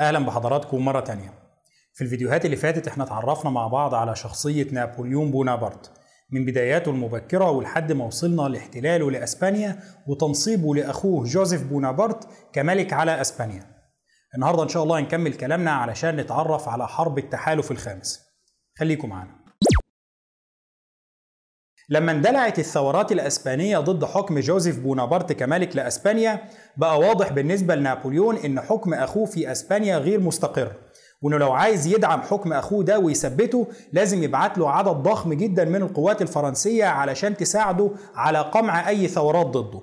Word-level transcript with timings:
أهلا 0.00 0.18
بحضراتكم 0.18 0.84
مرة 0.84 1.00
تانية. 1.00 1.32
في 1.94 2.04
الفيديوهات 2.04 2.44
اللي 2.44 2.56
فاتت 2.56 2.88
إحنا 2.88 3.04
اتعرفنا 3.04 3.50
مع 3.50 3.66
بعض 3.66 3.94
على 3.94 4.16
شخصية 4.16 4.66
نابليون 4.72 5.30
بونابرت. 5.30 5.92
من 6.30 6.44
بداياته 6.44 6.90
المبكرة 6.90 7.50
ولحد 7.50 7.92
ما 7.92 8.04
وصلنا 8.04 8.42
لاحتلاله 8.42 9.10
لأسبانيا 9.10 9.80
وتنصيبه 10.08 10.74
لأخوه 10.74 11.24
جوزيف 11.24 11.62
بونابرت 11.62 12.28
كملك 12.52 12.92
على 12.92 13.20
أسبانيا. 13.20 13.66
النهاردة 14.34 14.62
إن 14.62 14.68
شاء 14.68 14.82
الله 14.82 14.98
هنكمل 14.98 15.34
كلامنا 15.34 15.70
علشان 15.70 16.16
نتعرف 16.16 16.68
على 16.68 16.88
حرب 16.88 17.18
التحالف 17.18 17.70
الخامس. 17.70 18.20
خليكم 18.78 19.08
معانا. 19.08 19.43
لما 21.88 22.12
اندلعت 22.12 22.58
الثورات 22.58 23.12
الأسبانية 23.12 23.78
ضد 23.78 24.04
حكم 24.04 24.38
جوزيف 24.40 24.78
بونابرت 24.78 25.32
كملك 25.32 25.76
لأسبانيا 25.76 26.40
بقى 26.76 26.98
واضح 26.98 27.32
بالنسبة 27.32 27.74
لنابليون 27.74 28.36
إن 28.36 28.60
حكم 28.60 28.94
أخوه 28.94 29.26
في 29.26 29.52
أسبانيا 29.52 29.98
غير 29.98 30.20
مستقر. 30.20 30.72
وإنه 31.22 31.38
لو 31.38 31.52
عايز 31.52 31.86
يدعم 31.86 32.20
حكم 32.20 32.52
أخوه 32.52 32.84
ده 32.84 32.98
ويثبته 32.98 33.66
لازم 33.92 34.22
يبعت 34.22 34.58
له 34.58 34.70
عدد 34.70 34.88
ضخم 34.90 35.32
جدا 35.32 35.64
من 35.64 35.82
القوات 35.82 36.22
الفرنسية 36.22 36.84
علشان 36.84 37.36
تساعده 37.36 37.90
على 38.14 38.38
قمع 38.38 38.88
أي 38.88 39.08
ثورات 39.08 39.46
ضده. 39.46 39.80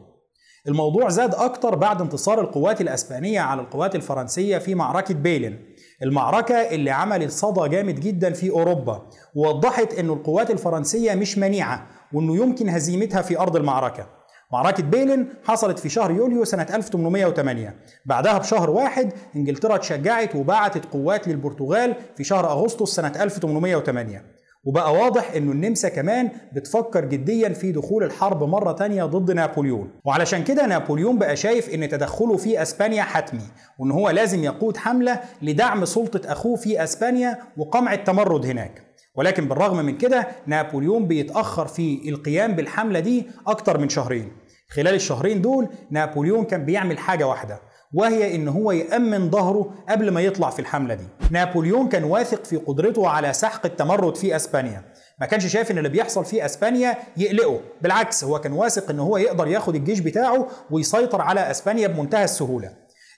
الموضوع 0.67 1.09
زاد 1.09 1.35
أكتر 1.35 1.75
بعد 1.75 2.01
انتصار 2.01 2.41
القوات 2.41 2.81
الأسبانية 2.81 3.39
على 3.39 3.61
القوات 3.61 3.95
الفرنسية 3.95 4.57
في 4.57 4.75
معركة 4.75 5.13
بيلين. 5.13 5.70
المعركة 6.03 6.55
اللي 6.55 6.91
عملت 6.91 7.31
صدى 7.31 7.69
جامد 7.69 7.99
جدا 7.99 8.33
في 8.33 8.49
أوروبا 8.49 9.01
ووضحت 9.35 9.93
أن 9.93 10.09
القوات 10.09 10.51
الفرنسية 10.51 11.15
مش 11.15 11.37
منيعة 11.37 11.87
وأنه 12.13 12.35
يمكن 12.35 12.69
هزيمتها 12.69 13.21
في 13.21 13.39
أرض 13.39 13.55
المعركة. 13.55 14.07
معركة 14.53 14.83
بيلين 14.83 15.29
حصلت 15.43 15.79
في 15.79 15.89
شهر 15.89 16.11
يوليو 16.11 16.45
سنة 16.45 16.67
1808 16.73 17.75
بعدها 18.05 18.37
بشهر 18.37 18.69
واحد 18.69 19.13
إنجلترا 19.35 19.75
اتشجعت 19.75 20.35
وبعتت 20.35 20.85
قوات 20.85 21.27
للبرتغال 21.27 21.95
في 22.17 22.23
شهر 22.23 22.51
أغسطس 22.51 22.89
سنة 22.95 23.13
1808 23.23 24.40
وبقى 24.63 24.93
واضح 24.93 25.31
إنه 25.35 25.51
النمسا 25.51 25.89
كمان 25.89 26.29
بتفكر 26.53 27.05
جديا 27.05 27.49
في 27.49 27.71
دخول 27.71 28.03
الحرب 28.03 28.43
مرة 28.43 28.71
تانية 28.71 29.03
ضد 29.03 29.31
نابليون. 29.31 29.89
وعلشان 30.05 30.43
كده 30.43 30.65
نابليون 30.65 31.17
بقى 31.17 31.35
شايف 31.35 31.69
إن 31.69 31.89
تدخله 31.89 32.37
في 32.37 32.61
أسبانيا 32.61 33.03
حتمي 33.03 33.41
وإن 33.79 33.91
هو 33.91 34.09
لازم 34.09 34.43
يقود 34.43 34.77
حملة 34.77 35.19
لدعم 35.41 35.85
سلطة 35.85 36.31
أخوه 36.31 36.55
في 36.55 36.83
أسبانيا 36.83 37.37
وقمع 37.57 37.93
التمرد 37.93 38.45
هناك. 38.45 38.81
ولكن 39.15 39.47
بالرغم 39.47 39.85
من 39.85 39.97
كده 39.97 40.27
نابليون 40.47 41.07
بيتأخر 41.07 41.67
في 41.67 42.09
القيام 42.09 42.51
بالحملة 42.55 42.99
دي 42.99 43.25
أكتر 43.47 43.77
من 43.77 43.89
شهرين. 43.89 44.31
خلال 44.69 44.95
الشهرين 44.95 45.41
دول 45.41 45.67
نابليون 45.89 46.43
كان 46.45 46.65
بيعمل 46.65 46.97
حاجة 46.97 47.27
واحدة 47.27 47.59
وهي 47.93 48.35
إن 48.35 48.47
هو 48.47 48.71
يأمن 48.71 49.29
ظهره 49.29 49.73
قبل 49.89 50.11
ما 50.11 50.21
يطلع 50.21 50.49
في 50.49 50.59
الحملة 50.59 50.93
دي. 50.93 51.07
نابليون 51.31 51.89
كان 51.89 52.03
واثق 52.03 52.45
في 52.45 52.55
قدرته 52.57 53.07
على 53.07 53.33
سحق 53.33 53.65
التمرد 53.65 54.15
في 54.17 54.35
أسبانيا. 54.35 54.83
ما 55.19 55.25
كانش 55.25 55.45
شايف 55.45 55.71
إن 55.71 55.77
اللي 55.77 55.89
بيحصل 55.89 56.25
في 56.25 56.45
أسبانيا 56.45 56.97
يقلقه. 57.17 57.59
بالعكس 57.81 58.23
هو 58.23 58.39
كان 58.39 58.51
واثق 58.51 58.89
إن 58.89 58.99
هو 58.99 59.17
يقدر 59.17 59.47
ياخد 59.47 59.75
الجيش 59.75 59.99
بتاعه 59.99 60.47
ويسيطر 60.71 61.21
على 61.21 61.51
أسبانيا 61.51 61.87
بمنتهى 61.87 62.23
السهولة. 62.23 62.71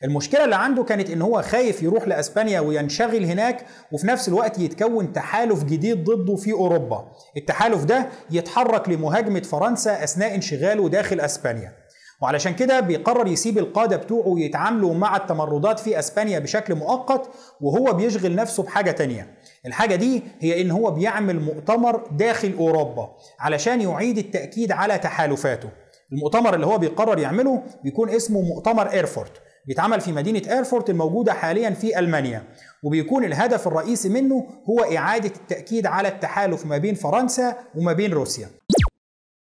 المشكلة 0.03 0.43
اللي 0.43 0.55
عنده 0.55 0.83
كانت 0.83 1.09
إن 1.09 1.21
هو 1.21 1.41
خايف 1.41 1.83
يروح 1.83 2.07
لأسبانيا 2.07 2.59
وينشغل 2.59 3.25
هناك 3.25 3.65
وفي 3.91 4.07
نفس 4.07 4.27
الوقت 4.27 4.59
يتكون 4.59 5.13
تحالف 5.13 5.63
جديد 5.63 6.03
ضده 6.03 6.35
في 6.35 6.51
أوروبا. 6.51 7.11
التحالف 7.37 7.83
ده 7.83 8.07
يتحرك 8.31 8.89
لمهاجمة 8.89 9.39
فرنسا 9.41 10.03
أثناء 10.03 10.35
انشغاله 10.35 10.89
داخل 10.89 11.19
أسبانيا. 11.19 11.82
وعلشان 12.23 12.53
كده 12.53 12.79
بيقرر 12.79 13.27
يسيب 13.27 13.57
القادة 13.57 13.97
بتوعه 13.97 14.35
يتعاملوا 14.37 14.93
مع 14.93 15.17
التمردات 15.17 15.79
في 15.79 15.99
أسبانيا 15.99 16.39
بشكل 16.39 16.75
مؤقت 16.75 17.29
وهو 17.61 17.93
بيشغل 17.93 18.35
نفسه 18.35 18.63
بحاجة 18.63 18.91
تانية. 18.91 19.27
الحاجة 19.65 19.95
دي 19.95 20.23
هي 20.39 20.61
إن 20.61 20.71
هو 20.71 20.91
بيعمل 20.91 21.39
مؤتمر 21.39 22.07
داخل 22.11 22.53
أوروبا 22.59 23.09
علشان 23.39 23.81
يعيد 23.81 24.17
التأكيد 24.17 24.71
على 24.71 24.97
تحالفاته. 24.97 25.69
المؤتمر 26.11 26.55
اللي 26.55 26.65
هو 26.65 26.77
بيقرر 26.77 27.19
يعمله 27.19 27.63
بيكون 27.83 28.09
اسمه 28.09 28.41
مؤتمر 28.41 28.91
ايرفورت 28.91 29.31
بيتعمل 29.67 30.01
في 30.01 30.11
مدينة 30.11 30.41
ايرفورت 30.53 30.89
الموجودة 30.89 31.33
حاليا 31.33 31.69
في 31.69 31.99
ألمانيا. 31.99 32.43
وبيكون 32.83 33.23
الهدف 33.23 33.67
الرئيسي 33.67 34.09
منه 34.09 34.45
هو 34.69 34.97
إعادة 34.97 35.31
التأكيد 35.35 35.85
على 35.85 36.07
التحالف 36.07 36.65
ما 36.65 36.77
بين 36.77 36.95
فرنسا 36.95 37.55
وما 37.75 37.93
بين 37.93 38.13
روسيا. 38.13 38.47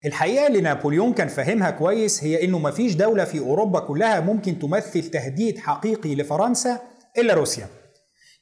الحقيقة 0.05 0.47
اللي 0.47 0.61
نابليون 0.61 1.13
كان 1.13 1.29
فاهمها 1.29 1.71
كويس 1.71 2.25
هي 2.25 2.45
إنه 2.45 2.59
مفيش 2.59 2.95
دولة 2.95 3.25
في 3.25 3.39
أوروبا 3.39 3.81
كلها 3.81 4.21
ممكن 4.21 4.59
تمثل 4.59 5.03
تهديد 5.03 5.59
حقيقي 5.59 6.15
لفرنسا 6.15 6.79
إلا 7.19 7.35
روسيا. 7.35 7.67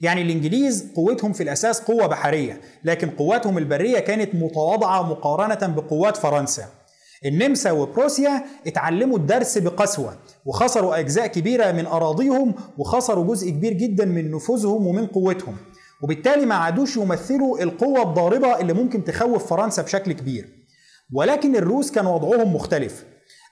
يعني 0.00 0.22
الإنجليز 0.22 0.92
قوتهم 0.96 1.32
في 1.32 1.42
الأساس 1.42 1.80
قوة 1.80 2.06
بحرية 2.06 2.60
لكن 2.84 3.10
قواتهم 3.10 3.58
البرية 3.58 3.98
كانت 3.98 4.34
متواضعة 4.34 5.02
مقارنة 5.02 5.74
بقوات 5.74 6.16
فرنسا. 6.16 6.64
النمسا 7.24 7.70
وبروسيا 7.70 8.44
اتعلموا 8.66 9.18
الدرس 9.18 9.58
بقسوة 9.58 10.16
وخسروا 10.44 10.98
أجزاء 10.98 11.26
كبيرة 11.26 11.72
من 11.72 11.86
أراضيهم 11.86 12.54
وخسروا 12.78 13.24
جزء 13.24 13.50
كبير 13.50 13.72
جدا 13.72 14.04
من 14.04 14.30
نفوذهم 14.30 14.86
ومن 14.86 15.06
قوتهم. 15.06 15.56
وبالتالي 16.02 16.46
ما 16.46 16.54
عادوش 16.54 16.96
يمثلوا 16.96 17.62
القوة 17.62 18.02
الضاربة 18.02 18.60
اللي 18.60 18.72
ممكن 18.72 19.04
تخوف 19.04 19.46
فرنسا 19.46 19.82
بشكل 19.82 20.12
كبير. 20.12 20.63
ولكن 21.14 21.56
الروس 21.56 21.90
كان 21.90 22.06
وضعهم 22.06 22.54
مختلف. 22.54 23.04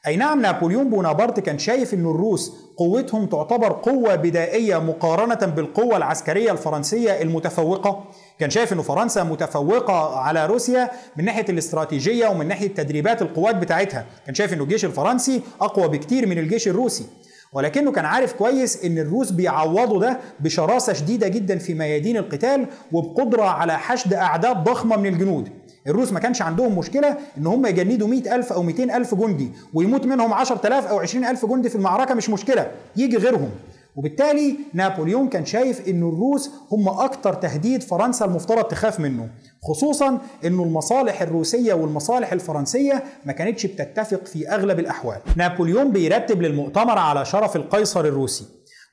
أي 0.07 0.17
نعم 0.17 0.43
نابليون 0.43 0.91
بونابرت 0.91 1.41
كان 1.41 1.59
شايف 1.59 1.95
أن 1.95 2.01
الروس 2.11 2.53
قوتهم 2.77 3.27
تعتبر 3.27 3.73
قوة 3.73 4.15
بدائية 4.15 4.79
مقارنة 4.79 5.47
بالقوة 5.47 5.97
العسكرية 5.97 6.53
الفرنسية 6.53 7.23
المتفوقة. 7.23 8.05
كان 8.39 8.51
شايف 8.51 8.73
أن 8.73 8.83
فرنسا 8.83 9.23
متفوقة 9.23 10.19
على 10.19 10.47
روسيا 10.47 10.91
من 11.17 11.25
ناحية 11.25 11.45
الاستراتيجية 11.49 12.29
ومن 12.29 12.49
ناحية 12.49 12.69
تدريبات 12.69 13.23
القوات 13.23 13.57
بتاعتها. 13.57 14.07
كان 14.27 14.35
شايف 14.35 14.53
أن 14.53 14.61
الجيش 14.61 14.85
الفرنسي 14.85 15.43
أقوى 15.61 15.89
بكتير 15.89 16.27
من 16.27 16.39
الجيش 16.39 16.69
الروسي. 16.69 17.05
ولكنه 17.53 17.93
كان 17.93 18.05
عارف 18.05 18.33
كويس 18.33 18.85
إن 18.85 18.99
الروس 18.99 19.31
بيعوضوا 19.31 20.01
ده 20.01 20.19
بشراسة 20.41 20.93
شديدة 20.93 21.29
جدا 21.29 21.59
في 21.59 21.75
ميادين 21.75 22.17
القتال 22.17 22.67
وبقدرة 22.93 23.43
على 23.43 23.79
حشد 23.79 24.15
أعداد 24.15 24.65
ضخمة 24.65 24.97
من 24.97 25.07
الجنود. 25.07 25.49
الروس 25.87 26.13
ما 26.13 26.21
كانش 26.21 26.43
عندهم 26.43 26.79
مشكلة 26.79 27.17
إن 27.39 27.47
هم 27.47 27.67
يجندوا 27.67 28.09
100000 28.09 28.53
أو 28.53 28.63
200000 28.63 29.15
جندي 29.15 29.53
ويموت 29.75 30.07
منهم 30.07 30.33
10000 30.33 30.87
أو 30.87 31.01
20000 31.01 31.47
جندي 31.47 31.69
في 31.69 31.77
المعركة 31.77 32.15
مش 32.15 32.31
مشكلة 32.31 32.71
يجي 32.97 33.17
غيرهم. 33.17 33.51
وبالتالي 33.97 34.57
نابليون 34.75 35.29
كان 35.29 35.45
شايف 35.45 35.89
إن 35.89 36.09
الروس 36.09 36.51
هم 36.73 36.89
أكتر 36.89 37.35
تهديد 37.35 37.83
فرنسا 37.83 38.25
المفترض 38.25 38.65
تخاف 38.65 39.01
منه 39.01 39.29
خصوصا 39.63 40.19
إنه 40.45 40.63
المصالح 40.63 41.23
الروسية 41.23 41.75
والمصالح 41.75 42.33
الفرنسية 42.33 43.05
ما 43.25 43.33
كانتش 43.33 43.67
بتتفق 43.67 44.27
في 44.27 44.49
أغلب 44.49 44.79
الأحوال. 44.79 45.19
نابليون 45.37 45.91
بيرتب 45.93 46.43
للمؤتمر 46.43 46.99
على 46.99 47.25
شرف 47.25 47.57
القيصر 47.57 48.01
الروسي 48.01 48.45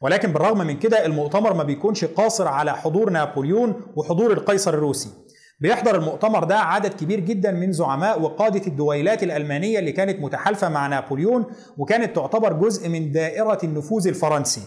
ولكن 0.02 0.32
بالرغم 0.34 0.58
من 0.58 0.80
كده 0.80 1.06
المؤتمر 1.06 1.54
ما 1.54 1.64
بيكونش 1.64 2.06
قاصر 2.06 2.48
على 2.48 2.76
حضور 2.76 3.10
نابليون 3.10 3.74
وحضور 3.96 4.32
القيصر 4.32 4.74
الروسي. 4.74 5.10
بيحضر 5.62 5.96
المؤتمر 5.96 6.44
ده 6.44 6.60
عدد 6.60 6.94
كبير 6.94 7.20
جدا 7.20 7.52
من 7.52 7.72
زعماء 7.72 8.22
وقادة 8.22 8.68
الدويلات 8.68 9.24
الألمانية 9.24 9.80
اللي 9.80 9.92
كانت 9.92 10.20
متحالفة 10.22 10.70
مع 10.70 10.88
نابليون 10.88 11.46
وكانت 11.78 12.16
تعتبر 12.16 12.54
جزء 12.54 12.90
من 12.90 13.12
دائرة 13.12 13.60
النفوذ 13.64 14.08
الفرنسي. 14.08 14.62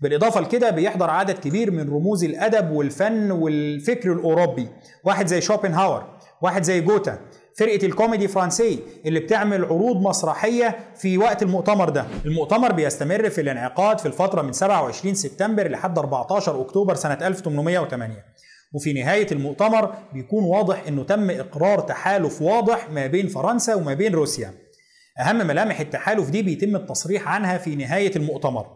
بالإضافة 0.00 0.40
لكده 0.40 0.70
بيحضر 0.70 1.10
عدد 1.10 1.38
كبير 1.38 1.70
من 1.70 1.90
رموز 1.90 2.24
الأدب 2.24 2.70
والفن 2.70 3.30
والفكر 3.30 4.12
الأوروبي. 4.12 4.68
واحد 5.04 5.26
زي 5.26 5.40
شوبنهاور 5.40 6.04
واحد 6.42 6.62
زي 6.62 6.80
جوتا. 6.80 7.18
فرقة 7.58 7.86
الكوميدي 7.86 8.28
فرانسي 8.28 8.78
اللي 9.06 9.20
بتعمل 9.20 9.64
عروض 9.64 9.96
مسرحية 9.96 10.78
في 10.96 11.18
وقت 11.18 11.42
المؤتمر 11.42 11.88
ده. 11.88 12.06
المؤتمر 12.24 12.72
بيستمر 12.72 13.30
في 13.30 13.40
الانعقاد 13.40 13.98
في 13.98 14.06
الفترة 14.06 14.42
من 14.42 14.52
27 14.52 15.14
سبتمبر 15.14 15.68
لحد 15.70 15.98
14 15.98 16.60
أكتوبر 16.60 16.94
سنة 16.94 17.18
1808 17.26 18.24
وفي 18.72 18.92
نهاية 18.92 19.26
المؤتمر 19.32 19.94
بيكون 20.12 20.44
واضح 20.44 20.82
إنه 20.88 21.04
تم 21.04 21.30
إقرار 21.30 21.80
تحالف 21.80 22.42
واضح 22.42 22.90
ما 22.90 23.06
بين 23.06 23.28
فرنسا 23.28 23.74
وما 23.74 23.94
بين 23.94 24.14
روسيا. 24.14 24.54
أهم 25.20 25.36
ملامح 25.46 25.80
التحالف 25.80 26.30
دي 26.30 26.42
بيتم 26.42 26.76
التصريح 26.76 27.28
عنها 27.28 27.58
في 27.58 27.76
نهاية 27.76 28.16
المؤتمر. 28.16 28.66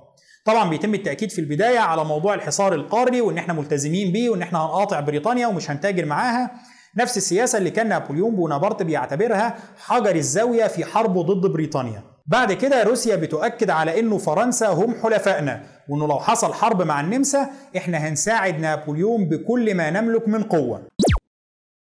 طبعا 0.44 0.70
بيتم 0.70 0.94
التأكيد 0.94 1.30
في 1.30 1.40
البداية 1.40 1.78
على 1.78 2.04
موضوع 2.04 2.34
الحصار 2.34 2.74
القاري 2.74 3.20
وإن 3.20 3.38
إحنا 3.38 3.54
ملتزمين 3.54 4.12
بيه 4.12 4.30
وإن 4.30 4.42
إحنا 4.42 4.58
هنقاطع 4.58 5.00
بريطانيا 5.00 5.46
ومش 5.46 5.70
هنتاجر 5.70 6.04
معاها. 6.04 6.50
نفس 6.96 7.16
السياسة 7.16 7.58
اللي 7.58 7.70
كان 7.70 7.88
نابليون 7.88 8.36
بونابرت 8.36 8.82
بيعتبرها 8.82 9.56
حجر 9.78 10.14
الزاوية 10.14 10.66
في 10.66 10.84
حربه 10.84 11.22
ضد 11.22 11.52
بريطانيا. 11.52 12.15
بعد 12.28 12.52
كده 12.52 12.82
روسيا 12.82 13.16
بتؤكد 13.16 13.70
على 13.70 14.00
إنه 14.00 14.18
فرنسا 14.18 14.66
هم 14.68 14.94
حلفائنا 15.02 15.62
وإنه 15.88 16.06
لو 16.08 16.18
حصل 16.18 16.52
حرب 16.52 16.82
مع 16.82 17.00
النمسا 17.00 17.50
إحنا 17.76 17.98
هنساعد 17.98 18.60
نابليون 18.60 19.24
بكل 19.24 19.74
ما 19.74 19.90
نملك 19.90 20.28
من 20.28 20.42
قوة. 20.42 20.82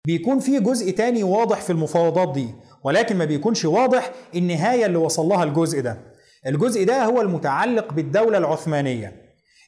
بيكون 0.07 0.39
في 0.39 0.61
جزء 0.61 0.91
تاني 0.91 1.23
واضح 1.23 1.61
في 1.61 1.71
المفاوضات 1.71 2.33
دي 2.33 2.55
ولكن 2.85 3.17
ما 3.17 3.25
بيكونش 3.25 3.65
واضح 3.65 4.11
النهاية 4.35 4.87
اللي 4.87 4.99
وصل 4.99 5.23
لها 5.27 5.45
الجزء 5.45 5.81
ده. 5.81 5.99
الجزء 6.47 6.85
ده 6.85 7.05
هو 7.05 7.21
المتعلق 7.21 7.93
بالدولة 7.93 8.39
العثمانية. 8.39 9.23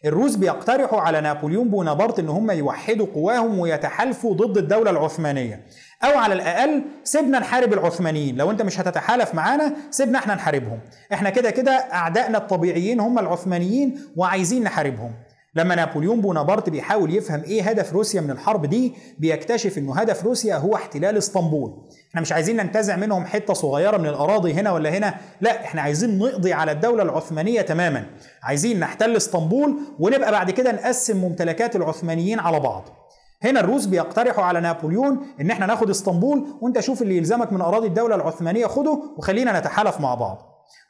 الروس 0.04 0.36
بيقترحوا 0.36 1.00
على 1.00 1.20
نابليون 1.20 1.68
بونابرت 1.70 2.18
إن 2.18 2.28
هم 2.28 2.50
يوحدوا 2.50 3.06
قواهم 3.14 3.58
ويتحالفوا 3.58 4.34
ضد 4.34 4.58
الدولة 4.58 4.90
العثمانية. 4.90 5.66
أو 6.04 6.18
على 6.18 6.34
الأقل 6.34 6.82
سيبنا 7.04 7.38
نحارب 7.38 7.72
العثمانيين. 7.72 8.36
لو 8.36 8.50
أنت 8.50 8.62
مش 8.62 8.80
هتتحالف 8.80 9.34
معانا 9.34 9.74
سيبنا 9.90 10.18
إحنا 10.18 10.34
نحاربهم. 10.34 10.78
إحنا 11.12 11.30
كده 11.30 11.50
كده 11.50 11.72
أعدائنا 11.72 12.38
الطبيعيين 12.38 13.00
هم 13.00 13.18
العثمانيين 13.18 14.00
وعايزين 14.16 14.62
نحاربهم. 14.62 15.12
لما 15.56 15.74
نابليون 15.74 16.20
بونابرت 16.20 16.70
بيحاول 16.70 17.14
يفهم 17.14 17.42
إيه 17.42 17.62
هدف 17.62 17.92
روسيا 17.92 18.20
من 18.20 18.30
الحرب 18.30 18.66
دي 18.66 18.94
بيكتشف 19.18 19.78
إنه 19.78 19.94
هدف 19.94 20.24
روسيا 20.24 20.56
هو 20.56 20.74
احتلال 20.74 21.16
إسطنبول. 21.16 21.72
إحنا 22.10 22.20
مش 22.20 22.32
عايزين 22.32 22.56
ننتزع 22.56 22.96
منهم 22.96 23.24
حتة 23.24 23.54
صغيرة 23.54 23.96
من 23.96 24.06
الأراضي 24.06 24.52
هنا 24.52 24.72
ولا 24.72 24.90
هنا. 24.90 25.14
لا 25.40 25.64
إحنا 25.64 25.82
عايزين 25.82 26.18
نقضي 26.18 26.52
على 26.52 26.72
الدولة 26.72 27.02
العثمانية 27.02 27.60
تماما. 27.60 28.06
عايزين 28.42 28.80
نحتل 28.80 29.16
إسطنبول 29.16 29.76
ونبقى 29.98 30.32
بعد 30.32 30.50
كده 30.50 30.72
نقسم 30.72 31.16
ممتلكات 31.16 31.76
العثمانيين 31.76 32.38
على 32.38 32.60
بعض. 32.60 33.03
هنا 33.44 33.60
الروس 33.60 33.86
بيقترحوا 33.86 34.44
على 34.44 34.60
نابليون 34.60 35.18
إن 35.40 35.50
إحنا 35.50 35.66
ناخد 35.66 35.90
إسطنبول 35.90 36.46
وأنت 36.60 36.80
شوف 36.80 37.02
اللي 37.02 37.16
يلزمك 37.16 37.52
من 37.52 37.60
أراضي 37.60 37.86
الدولة 37.86 38.14
العثمانية 38.14 38.66
خده 38.66 39.02
وخلينا 39.16 39.60
نتحالف 39.60 40.00
مع 40.00 40.14
بعض. 40.14 40.38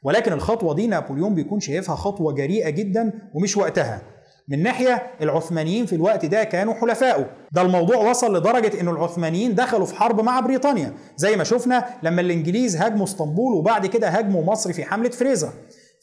ولكن 0.03 0.33
الخطوة 0.33 0.75
دي 0.75 0.87
نابليون 0.87 1.35
بيكون 1.35 1.61
شايفها 1.61 1.95
خطوة 1.97 2.33
جريئة 2.33 2.71
جدا 2.71 3.13
ومش 3.35 3.57
وقتها. 3.57 4.03
من 4.49 4.63
ناحية 4.63 5.03
العثمانيين 5.21 5.87
في 5.87 5.95
الوقت 5.97 6.27
ده 6.27 6.45
كانوا 6.45 6.75
حلفائه 6.75 7.27
ده 7.53 7.63
الموضوع 7.63 7.97
وصل 7.97 8.37
لدرجة 8.37 8.81
أن 8.81 8.89
العثمانيين 8.89 9.55
دخلوا 9.55 9.87
في 9.87 9.95
حرب 9.95 10.21
مع 10.21 10.41
بريطانيا. 10.41 10.93
زي 11.17 11.37
ما 11.37 11.45
شفنا 11.45 11.85
لما 12.03 12.21
الإنجليز 12.21 12.77
هاجموا 12.77 13.05
إسطنبول 13.05 13.55
وبعد 13.55 13.87
كده 13.87 14.09
هاجموا 14.09 14.45
مصر 14.45 14.73
في 14.73 14.85
حملة 14.85 15.11
فريزر. 15.11 15.51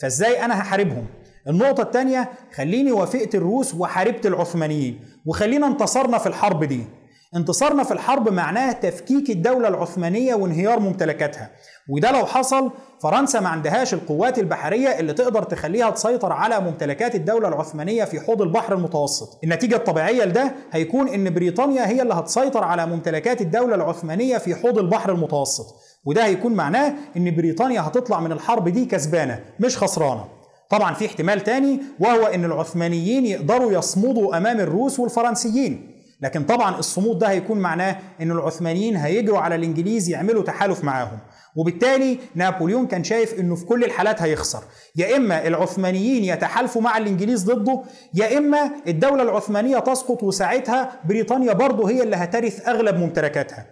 فإزاي 0.02 0.46
أنا 0.46 0.60
هحاربهم؟ 0.62 1.06
النقطة 1.48 1.82
الثانية 1.84 2.30
خليني 2.56 2.92
وافقت 2.92 3.36
الروس 3.36 3.76
وحاربت 3.76 4.26
العثمانيين. 4.26 5.00
وخلينا 5.26 5.68
انتصرنا 5.68 6.18
في 6.18 6.28
الحرب 6.28 6.64
دي. 6.64 6.86
انتصارنا 7.36 7.84
في 7.84 7.92
الحرب 7.92 8.30
معناه 8.30 8.72
تفكيك 8.72 9.30
الدولة 9.30 9.68
العثمانية 9.68 10.36
وانهيار 10.36 10.80
ممتلكاتها. 10.80 11.50
وده 11.90 12.12
لو 12.12 12.26
حصل 12.26 12.72
فرنسا 13.04 13.40
ما 13.40 13.50
عندهاش 13.50 13.94
القوات 13.94 14.40
البحرية 14.40 15.00
اللي 15.00 15.14
تقدر 15.14 15.44
تخليها 15.44 15.90
تسيطر 15.90 16.34
على 16.34 16.60
ممتلكات 16.60 17.16
الدولة 17.16 17.48
العثمانية 17.48 18.04
في 18.04 18.20
حوض 18.20 18.42
البحر 18.42 18.74
المتوسط. 18.74 19.40
النتيجة 19.44 19.76
الطبيعية 19.76 20.24
لده 20.24 20.52
هيكون 20.72 21.10
إن 21.10 21.34
بريطانيا 21.34 21.88
هي 21.88 22.02
اللي 22.02 22.14
هتسيطر 22.14 22.64
على 22.64 22.86
ممتلكات 22.86 23.42
الدولة 23.42 23.76
العثمانية 23.76 24.38
في 24.38 24.56
حوض 24.56 24.78
البحر 24.78 25.12
المتوسط. 25.12 25.66
وده 26.06 26.26
هيكون 26.26 26.54
معناه 26.54 26.94
إن 27.18 27.36
بريطانيا 27.36 27.82
هتطلع 27.82 28.20
من 28.20 28.32
الحرب 28.32 28.70
دي 28.70 28.86
كسبانة 28.86 29.40
مش 29.60 29.78
خسرانة. 29.78 30.41
طبعا 30.72 30.94
في 30.94 31.06
احتمال 31.06 31.42
تاني 31.42 31.82
وهو 32.00 32.26
إن 32.26 32.46
العثمانيين 32.46 33.26
يقدروا 33.26 33.72
يصمدوا 33.72 34.38
أمام 34.38 34.60
الروس 34.60 35.00
والفرنسيين. 35.00 35.92
لكن 36.22 36.44
طبعا 36.44 36.80
الصمود 36.80 37.20
ده 37.20 37.30
هيكون 37.30 37.58
معناه 37.60 37.98
إن 38.22 38.32
العثمانيين 38.32 38.96
هيجروا 38.96 39.40
على 39.40 39.56
الإنجليز 39.56 40.10
يعملوا 40.10 40.44
تحالف 40.44 40.84
معاهم. 40.84 41.20
وبالتالي 41.56 42.18
نابليون 42.36 42.88
كان 42.88 43.04
شايف 43.04 43.40
إنه 43.40 43.56
في 43.56 43.66
كل 43.66 43.84
الحالات 43.84 44.22
هيخسر. 44.22 44.64
يا 44.96 45.18
إما 45.18 45.48
العثمانيين 45.48 46.24
يتحالفوا 46.24 46.82
مع 46.82 46.98
الإنجليز 46.98 47.44
ضده 47.44 47.82
يا 48.14 48.38
إما 48.38 48.72
الدولة 48.88 49.24
العثمانية 49.24 49.80
تسقط 49.80 50.24
وساعتها 50.24 51.00
بريطانيا 51.06 51.54
برضه 51.54 51.90
هي 51.90 52.04
اللي 52.04 52.16
هترث 52.16 52.68
أغلب 52.68 52.96
ممتلكاتها. 52.98 53.66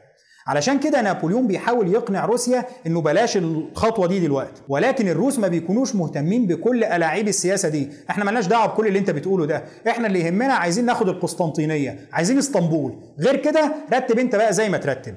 علشان 0.49 0.79
كده 0.79 1.01
نابليون 1.01 1.47
بيحاول 1.47 1.93
يقنع 1.93 2.25
روسيا 2.25 2.65
إنه 2.87 3.01
بلاش 3.01 3.37
الخطوة 3.37 4.07
دي 4.07 4.19
دلوقتي. 4.19 4.61
ولكن 4.69 5.07
الروس 5.07 5.39
ما 5.39 5.47
بيكونوش 5.47 5.95
مهتمين 5.95 6.47
بكل 6.47 6.83
ألاعيب 6.83 7.27
السياسة 7.27 7.69
دي. 7.69 7.89
إحنا 8.09 8.25
ملناش 8.25 8.47
دعوة 8.47 8.65
بكل 8.65 8.87
اللي 8.87 8.99
أنت 8.99 9.11
بتقوله 9.11 9.45
ده. 9.45 9.63
إحنا 9.87 10.07
اللي 10.07 10.19
يهمنا 10.19 10.53
عايزين 10.53 10.85
ناخد 10.85 11.09
القسطنطينية 11.09 11.99
عايزين 12.13 12.37
إسطنبول. 12.37 12.93
غير 13.19 13.35
كده 13.35 13.73
رتب 13.93 14.19
أنت 14.19 14.35
بقى 14.35 14.53
زي 14.53 14.69
ما 14.69 14.77
ترتب. 14.77 15.15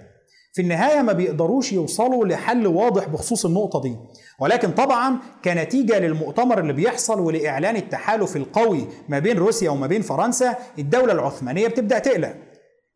في 0.54 0.62
النهاية 0.62 1.02
ما 1.02 1.12
بيقدروش 1.12 1.72
يوصلوا 1.72 2.26
لحل 2.26 2.66
واضح 2.66 3.08
بخصوص 3.08 3.46
النقطة 3.46 3.80
دي. 3.82 3.96
ولكن 4.40 4.70
طبعا 4.70 5.16
كنتيجة 5.44 5.98
للمؤتمر 5.98 6.60
اللي 6.60 6.72
بيحصل 6.72 7.20
ولإعلان 7.20 7.76
التحالف 7.76 8.36
القوي 8.36 8.86
ما 9.08 9.18
بين 9.18 9.38
روسيا 9.38 9.70
وما 9.70 9.86
بين 9.86 10.02
فرنسا 10.02 10.56
الدولة 10.78 11.12
العثمانية 11.12 11.68
بتبدأ 11.68 11.98
تقلق. 11.98 12.34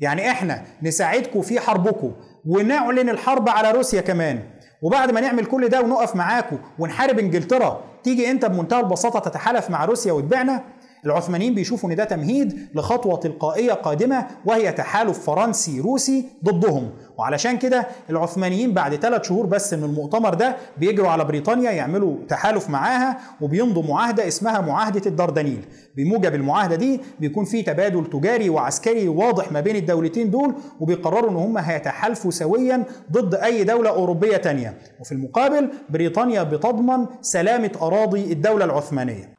يعني 0.00 0.31
إحنا 0.31 0.62
نساعدكم 0.82 1.43
في 1.43 1.60
حربكم 1.60 2.12
ونعلن 2.46 3.08
الحرب 3.08 3.48
على 3.48 3.70
روسيا 3.70 4.00
كمان. 4.00 4.40
وبعد 4.82 5.10
ما 5.10 5.20
نعمل 5.20 5.44
كل 5.46 5.69
ده 5.69 5.81
ونقف 5.82 6.16
معاكم 6.16 6.58
ونحارب 6.78 7.19
إنجلترا 7.19 7.81
تيجي 8.04 8.31
أنت 8.31 8.44
بمنتهى 8.44 8.81
البساطة 8.81 9.19
تتحالف 9.19 9.70
مع 9.70 9.84
روسيا 9.84 10.12
وتبيعنا؟ 10.12 10.64
العثمانيين 11.06 11.55
بيشوفوا 11.55 11.91
إن 11.91 11.97
ده 11.97 12.05
تمهيد 12.05 12.69
لخطوة 12.75 13.17
تلقائية 13.17 13.73
قادمة 13.73 14.26
وهي 14.44 14.73
تحالف 14.73 15.19
فرنسي 15.19 15.81
روسي 15.81 16.25
ضدهم. 16.44 16.91
وعلشان 17.19 17.58
كده 17.58 17.87
العثمانيين 18.11 18.75
بعد 18.75 18.94
ثلاث 18.97 19.29
شهور 19.29 19.47
بس 19.47 19.75
من 19.75 19.85
المؤتمر 19.85 20.35
ده 20.35 20.56
بيجروا 20.79 21.08
على 21.08 21.25
بريطانيا 21.25 21.70
يعملوا 21.70 22.17
تحالف 22.29 22.70
معاها 22.70 23.19
وبيمضوا 23.41 23.82
معاهدة 23.82 24.29
اسمها 24.29 24.61
معاهدة 24.61 25.03
الدردنيل. 25.06 25.64
بموجب 25.97 26.35
المعاهدة 26.35 26.76
دي 26.76 27.00
بيكون 27.20 27.44
في 27.44 27.62
تبادل 27.62 28.06
تجاري 28.11 28.49
وعسكري 28.50 29.08
واضح 29.08 29.53
ما 29.53 29.61
بين 29.61 29.76
الدولتين 29.76 30.31
دول 30.31 30.55
وبيقرروا 30.81 31.31
إن 31.31 31.37
هم 31.37 31.58
هيتحالفوا 31.58 32.31
سويا 32.31 32.85
ضد 33.12 33.35
أي 33.35 33.64
دولة 33.64 33.91
أوروبية 33.91 34.37
تانية. 34.37 34.75
وفي 35.00 35.12
المقابل 35.12 35.69
بريطانيا 35.91 36.43
بتضمن 36.43 37.06
سلامة 37.20 37.70
أراضي 37.82 38.32
الدولة 38.32 38.64
العثمانية. 38.64 39.37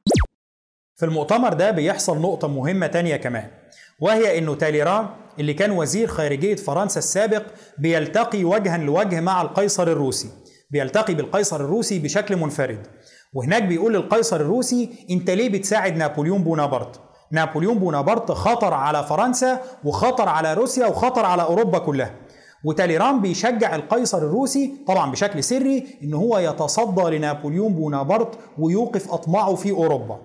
في 0.97 1.05
المؤتمر 1.05 1.53
ده 1.53 1.71
بيحصل 1.71 2.21
نقطة 2.21 2.47
مهمة 2.47 2.87
تانية 2.87 3.15
كمان 3.15 3.47
وهي 3.99 4.37
إنه 4.37 4.55
تاليران 4.55 5.07
اللي 5.39 5.53
كان 5.53 5.71
وزير 5.71 6.07
خارجية 6.07 6.55
فرنسا 6.55 6.99
السابق 6.99 7.43
بيلتقي 7.77 8.43
وجها 8.43 8.77
لوجه 8.77 9.19
مع 9.21 9.41
القيصر 9.41 9.87
الروسي 9.87 10.29
بيلتقي 10.71 11.13
بالقيصر 11.13 11.55
الروسي 11.55 11.99
بشكل 11.99 12.35
منفرد 12.35 12.87
وهناك 13.33 13.63
بيقول 13.63 13.93
للقيصر 13.93 14.35
الروسي 14.35 14.89
أنت 15.11 15.29
ليه 15.29 15.49
بتساعد 15.49 15.97
نابليون 15.97 16.43
بونابرت؟ 16.43 16.99
نابليون 17.31 17.79
بونابرت 17.79 18.31
خطر 18.31 18.73
على 18.73 19.03
فرنسا 19.03 19.61
وخطر 19.83 20.29
على 20.29 20.53
روسيا 20.53 20.85
وخطر 20.87 21.25
على 21.25 21.43
أوروبا 21.43 21.77
كلها 21.79 22.11
وتاليران 22.63 23.21
بيشجع 23.21 23.75
القيصر 23.75 24.17
الروسي 24.17 24.73
طبعا 24.87 25.11
بشكل 25.11 25.43
سري 25.43 25.87
إن 26.03 26.13
هو 26.13 26.37
يتصدى 26.39 27.17
لنابليون 27.17 27.73
بونابرت 27.73 28.39
ويوقف 28.59 29.11
أطماعه 29.13 29.55
في 29.55 29.71
أوروبا. 29.71 30.19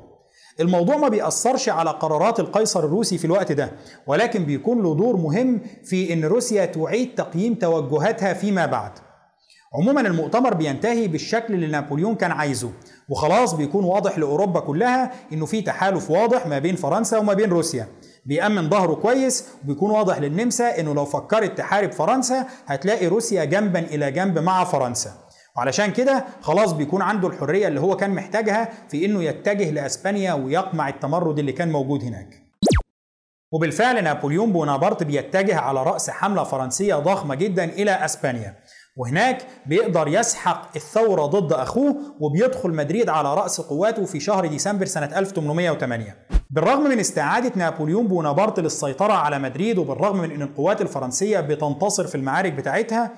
الموضوع 0.60 0.96
ما 0.96 1.08
بيأثرش 1.08 1.68
على 1.68 1.90
قرارات 1.90 2.40
القيصر 2.40 2.84
الروسي 2.84 3.18
في 3.18 3.24
الوقت 3.24 3.52
ده 3.52 3.72
ولكن 4.06 4.44
بيكون 4.44 4.82
له 4.82 4.94
دور 4.94 5.16
مهم 5.16 5.60
في 5.84 6.12
إن 6.12 6.24
روسيا 6.24 6.64
تعيد 6.64 7.14
تقييم 7.14 7.54
توجهاتها 7.54 8.32
فيما 8.32 8.66
بعد. 8.66 8.92
عموما 9.74 10.00
المؤتمر 10.00 10.54
بينتهي 10.54 11.08
بالشكل 11.08 11.54
اللي 11.54 11.66
نابليون 11.66 12.14
كان 12.14 12.30
عايزه 12.30 12.70
وخلاص 13.08 13.54
بيكون 13.54 13.84
واضح 13.84 14.18
لأوروبا 14.18 14.60
كلها 14.60 15.12
إنه 15.32 15.46
في 15.46 15.62
تحالف 15.62 16.10
واضح 16.10 16.46
ما 16.46 16.58
بين 16.58 16.76
فرنسا 16.76 17.18
وما 17.18 17.34
بين 17.34 17.50
روسيا. 17.50 17.86
بيأمن 18.26 18.70
ظهره 18.70 18.94
كويس 18.94 19.44
وبيكون 19.64 19.90
واضح 19.90 20.18
للنمسا 20.18 20.80
إنه 20.80 20.94
لو 20.94 21.04
فكرت 21.04 21.58
تحارب 21.58 21.92
فرنسا 21.92 22.46
هتلاقي 22.66 23.06
روسيا 23.06 23.44
جنبا 23.44 23.78
إلى 23.78 24.10
جنب 24.10 24.38
مع 24.38 24.64
فرنسا. 24.64 25.10
وعلشان 25.56 25.92
كده 25.92 26.24
خلاص 26.40 26.72
بيكون 26.72 27.02
عنده 27.02 27.28
الحرية 27.28 27.68
اللي 27.68 27.80
هو 27.80 27.96
كان 27.96 28.10
محتاجها 28.10 28.68
في 28.88 29.04
إنه 29.04 29.22
يتجه 29.22 29.70
لأسبانيا 29.70 30.32
ويقمع 30.32 30.88
التمرد 30.88 31.38
اللي 31.38 31.52
كان 31.52 31.72
موجود 31.72 32.04
هناك. 32.04 32.42
وبالفعل 33.52 34.04
نابليون 34.04 34.52
بونابرت 34.52 35.02
بيتجه 35.02 35.56
على 35.56 35.82
رأس 35.82 36.10
حملة 36.10 36.44
فرنسية 36.44 36.94
ضخمة 36.94 37.34
جدا 37.34 37.64
إلى 37.64 38.04
أسبانيا. 38.04 38.56
وهناك 38.96 39.46
بيقدر 39.66 40.08
يسحق 40.08 40.70
الثورة 40.76 41.26
ضد 41.26 41.52
أخوه 41.52 41.96
وبيدخل 42.20 42.70
مدريد 42.70 43.08
على 43.08 43.34
رأس 43.34 43.60
قواته 43.60 44.04
في 44.04 44.20
شهر 44.20 44.46
ديسمبر 44.46 44.86
سنة 44.86 45.18
1808 45.18 46.16
بالرغم 46.50 46.82
من 46.82 46.98
استعادة 46.98 47.52
نابليون 47.56 48.08
بونابرت 48.08 48.60
للسيطرة 48.60 49.12
على 49.12 49.38
مدريد 49.38 49.78
وبالرغم 49.78 50.18
من 50.18 50.30
أن 50.30 50.42
القوات 50.42 50.80
الفرنسية 50.80 51.40
بتنتصر 51.40 52.06
في 52.06 52.14
المعارك 52.14 52.52
بتاعتها 52.52 53.10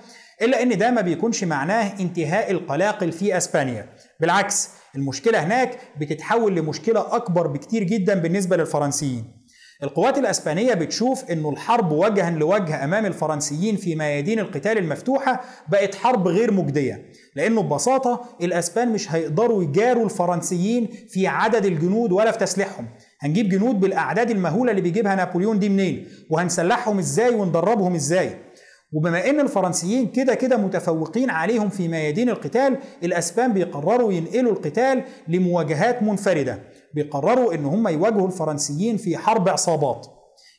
إلا 0.43 0.62
أن 0.62 0.79
ده 0.79 0.91
ما 0.91 1.00
بيكونش 1.00 1.45
معناه 1.45 2.00
انتهاء 2.00 2.50
القلاقل 2.50 3.12
في 3.12 3.37
أسبانيا. 3.37 3.88
بالعكس 4.21 4.69
المشكلة 4.97 5.38
هناك 5.38 5.79
بتتحول 6.00 6.55
لمشكلة 6.57 7.17
أكبر 7.17 7.47
بكتير 7.47 7.83
جدا 7.83 8.14
بالنسبة 8.14 8.57
للفرنسيين. 8.57 9.45
القوات 9.83 10.19
الأسبانية 10.19 10.75
بتشوف 10.75 11.31
أنه 11.31 11.50
الحرب 11.50 11.93
وجها 11.93 12.31
لوجه 12.31 12.85
أمام 12.85 13.07
الفرنسيين 13.07 13.76
في 13.76 13.95
ميادين 13.97 14.38
القتال 14.38 14.79
المفتوحة 14.79 15.41
بقت 15.69 15.95
حرب 15.95 16.29
غير 16.29 16.53
مجدية 16.53 17.07
لأنه 17.37 17.62
ببساطة 17.62 18.25
الأسبان 18.43 18.88
مش 18.93 19.12
هيقدروا 19.12 19.62
يجاروا 19.62 20.05
الفرنسيين 20.05 20.88
في 21.09 21.26
عدد 21.26 21.64
الجنود 21.64 22.12
ولا 22.12 22.31
في 22.31 22.38
تسليحهم. 22.38 22.88
هنجيب 23.21 23.49
جنود 23.49 23.81
بالأعداد 23.81 24.31
المهولة 24.31 24.71
اللي 24.71 24.83
بيجيبها 24.83 25.14
نابليون 25.14 25.59
دي 25.59 25.69
منين؟ 25.69 26.07
وهنسلحهم 26.31 26.99
إزاي 26.99 27.35
وندربهم 27.35 27.95
إزاي؟ 27.95 28.37
وبما 28.95 29.31
إن 29.31 29.41
الفرنسيين 29.41 30.07
كده 30.07 30.35
كده 30.35 30.57
متفوقين 30.57 31.31
عليهم 31.31 31.69
في 31.69 31.89
ميادين 31.89 32.29
القتال 32.29 32.79
الأسبان 33.03 33.53
بيقرروا 33.53 34.13
ينقلوا 34.13 34.53
القتال 34.53 35.05
لمواجهات 35.29 36.03
منفردة. 36.03 36.59
بيقرروا 36.95 37.55
إن 37.55 37.65
هم 37.65 37.89
يواجهوا 37.89 38.27
الفرنسيين 38.27 38.97
في 38.97 39.17
حرب 39.17 39.49
عصابات. 39.49 40.07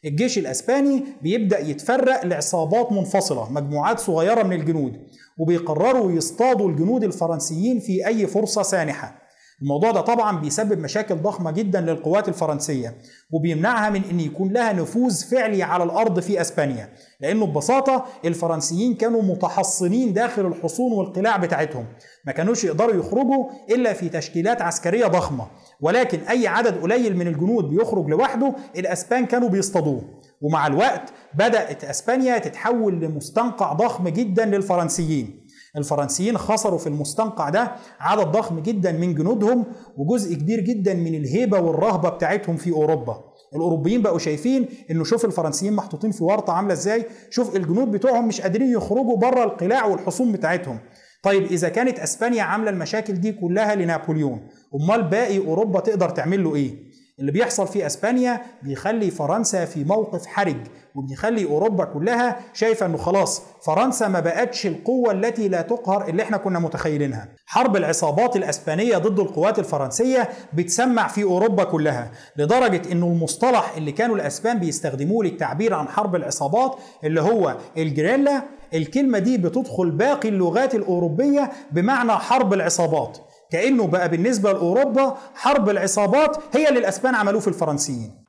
الجيش 0.05 0.37
الأسباني 0.37 1.03
بيبدأ 1.21 1.59
يتفرق 1.59 2.25
لعصابات 2.25 2.91
منفصلة 2.91 3.51
مجموعات 3.51 3.99
صغيرة 3.99 4.43
من 4.43 4.53
الجنود. 4.59 4.93
وبيقرروا 5.39 6.11
يصطادوا 6.11 6.69
الجنود 6.69 7.03
الفرنسيين 7.03 7.79
في 7.79 8.07
أي 8.07 8.27
فرصة 8.27 8.61
سانحة. 8.61 9.24
الموضوع 9.61 9.91
ده 9.91 10.01
طبعا 10.01 10.39
بيسبب 10.39 10.79
مشاكل 10.79 11.15
ضخمة 11.15 11.51
جدا 11.51 11.81
للقوات 11.81 12.27
الفرنسية 12.29 12.97
وبيمنعها 13.31 13.89
من 13.89 14.01
إن 14.11 14.19
يكون 14.19 14.51
لها 14.53 14.73
نفوذ 14.73 15.23
فعلي 15.31 15.63
على 15.63 15.83
الأرض 15.83 16.19
في 16.19 16.41
إسبانيا 16.41 16.89
لأنه 17.21 17.45
ببساطة 17.45 18.05
الفرنسيين 18.25 18.95
كانوا 18.95 19.21
متحصنين 19.21 20.13
داخل 20.13 20.45
الحصون 20.45 20.91
والقلاع 20.91 21.37
بتاعتهم 21.37 21.85
ما 22.25 22.31
كانوش 22.31 22.63
يقدروا 22.63 22.93
يخرجوا 22.95 23.45
إلا 23.69 23.93
في 23.93 24.09
تشكيلات 24.09 24.61
عسكرية 24.61 25.05
ضخمة 25.07 25.47
ولكن 25.81 26.19
أي 26.19 26.47
عدد 26.47 26.81
قليل 26.81 27.17
من 27.17 27.27
الجنود 27.27 27.69
بيخرج 27.69 28.09
لوحده 28.09 28.55
الأسبان 28.77 29.25
كانوا 29.25 29.49
بيصطادوه 29.49 30.01
ومع 30.41 30.67
الوقت 30.67 31.13
بدأت 31.33 31.83
إسبانيا 31.83 32.37
تتحول 32.37 32.99
لمستنقع 32.99 33.73
ضخم 33.73 34.07
جدا 34.07 34.45
للفرنسيين. 34.45 35.44
الفرنسيين 35.77 36.37
خسروا 36.37 36.77
في 36.79 36.87
المستنقع 36.87 37.49
ده 37.49 37.71
عدد 37.99 38.27
ضخم 38.31 38.59
جدا 38.59 38.91
من 38.91 39.15
جنودهم 39.15 39.65
وجزء 39.97 40.35
كبير 40.35 40.59
جدا 40.59 40.93
من 40.93 41.15
الهيبة 41.15 41.59
والرهبة 41.59 42.09
بتاعتهم 42.09 42.55
في 42.55 42.71
أوروبا. 42.71 43.23
الأوروبيين 43.55 44.01
بقوا 44.01 44.19
شايفين 44.19 44.65
إنه 44.91 45.03
شوف 45.03 45.25
الفرنسيين 45.25 45.73
محطوطين 45.73 46.11
في 46.11 46.23
ورطة 46.23 46.53
عاملة 46.53 46.73
إزاي. 46.73 47.05
شوف 47.29 47.55
الجنود 47.55 47.91
بتوعهم 47.91 48.27
مش 48.27 48.41
قادرين 48.41 48.71
يخرجوا 48.71 49.17
بره 49.17 49.43
القلاع 49.43 49.85
والحصون 49.85 50.31
بتاعتهم. 50.31 50.79
طيب 51.23 51.43
إذا 51.43 51.69
كانت 51.69 51.99
إسبانيا 51.99 52.43
عاملة 52.43 52.69
المشاكل 52.69 53.13
دي 53.13 53.31
كلها 53.31 53.75
لنابليون 53.75 54.47
أمال 54.75 55.03
باقي 55.03 55.37
أوروبا 55.37 55.79
تقدر 55.79 56.09
تعمل 56.09 56.43
له 56.43 56.55
إيه؟ 56.55 56.84
اللي 57.19 57.31
بيحصل 57.31 57.67
في 57.67 57.85
اسبانيا 57.85 58.41
بيخلي 58.63 59.11
فرنسا 59.11 59.65
في 59.65 59.83
موقف 59.83 60.25
حرج 60.25 60.57
وبيخلي 60.95 61.45
أوروبا 61.45 61.85
كلها 61.85 62.39
شايفة 62.53 62.85
إنه 62.85 62.97
خلاص 62.97 63.41
فرنسا 63.65 64.07
ما 64.07 64.19
بقتش 64.19 64.65
القوة 64.65 65.11
التي 65.11 65.47
لا 65.47 65.61
تقهر 65.61 66.07
اللي 66.07 66.23
إحنا 66.23 66.37
كنا 66.37 66.59
متخيلينها. 66.59 67.27
حرب 67.45 67.75
العصابات 67.75 68.35
الأسبانية 68.35 68.97
ضد 68.97 69.19
القوات 69.19 69.59
الفرنسية 69.59 70.29
بتسمع 70.53 71.07
في 71.07 71.23
أوروبا 71.23 71.63
كلها 71.63 72.11
لدرجة 72.37 72.91
إنه 72.91 73.05
المصطلح 73.05 73.73
اللي 73.77 73.91
كانوا 73.91 74.15
الأسبان 74.15 74.59
بيستخدموه 74.59 75.23
للتعبير 75.25 75.73
عن 75.73 75.87
حرب 75.87 76.15
العصابات 76.15 76.75
اللي 77.03 77.21
هو 77.21 77.57
الجريلا 77.77 78.43
الكلمة 78.73 79.19
دي 79.19 79.37
بتدخل 79.37 79.91
باقي 79.91 80.29
اللغات 80.29 80.75
الأوروبية 80.75 81.51
بمعنى 81.71 82.11
حرب 82.11 82.53
العصابات. 82.53 83.17
كأنه 83.51 83.87
بقى 83.87 84.09
بالنسبة 84.09 84.51
لأوروبا 84.53 85.17
حرب 85.35 85.69
العصابات 85.69 86.37
هي 86.53 86.69
اللي 86.69 86.79
الأسبان 86.79 87.15
عملوه 87.15 87.41
في 87.41 87.47
الفرنسيين. 87.47 88.25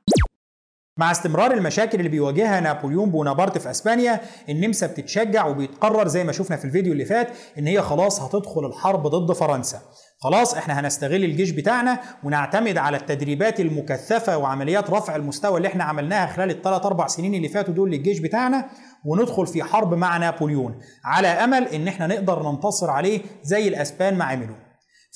مع 0.99 1.11
استمرار 1.11 1.51
المشاكل 1.51 1.97
اللي 1.97 2.09
بيواجهها 2.09 2.59
نابليون 2.59 3.11
بونابرت 3.11 3.57
في 3.57 3.71
أسبانيا 3.71 4.21
النمسا 4.49 4.87
بتتشجع 4.87 5.45
وبيتقرر 5.45 6.07
زي 6.07 6.23
ما 6.23 6.31
شفنا 6.31 6.57
في 6.57 6.65
الفيديو 6.65 6.93
اللي 6.93 7.05
فات 7.05 7.27
إن 7.59 7.67
هي 7.67 7.81
خلاص 7.81 8.21
هتدخل 8.21 8.65
الحرب 8.65 9.07
ضد 9.07 9.31
فرنسا. 9.33 9.79
خلاص 10.19 10.53
إحنا 10.55 10.79
هنستغل 10.79 11.23
الجيش 11.23 11.49
بتاعنا 11.51 11.99
ونعتمد 12.23 12.77
على 12.77 12.97
التدريبات 12.97 13.59
المكثفة 13.59 14.37
وعمليات 14.37 14.89
رفع 14.89 15.15
المستوى 15.15 15.57
اللي 15.57 15.67
إحنا 15.67 15.83
عملناها 15.83 16.27
خلال 16.33 16.49
الثلاث 16.49 16.85
أربع 16.85 17.07
سنين 17.07 17.33
اللي 17.33 17.49
فاتوا 17.49 17.73
دول 17.73 17.91
للجيش 17.91 18.19
بتاعنا 18.19 18.65
وندخل 19.05 19.47
في 19.47 19.63
حرب 19.63 19.93
مع 19.93 20.17
نابليون. 20.17 20.79
على 21.05 21.27
أمل 21.27 21.67
إن 21.67 21.87
إحنا 21.87 22.07
نقدر 22.07 22.51
ننتصر 22.51 22.89
عليه 22.89 23.21
زي 23.43 23.67
الأسبان 23.67 24.17
ما 24.17 24.25
عملوا. 24.25 24.66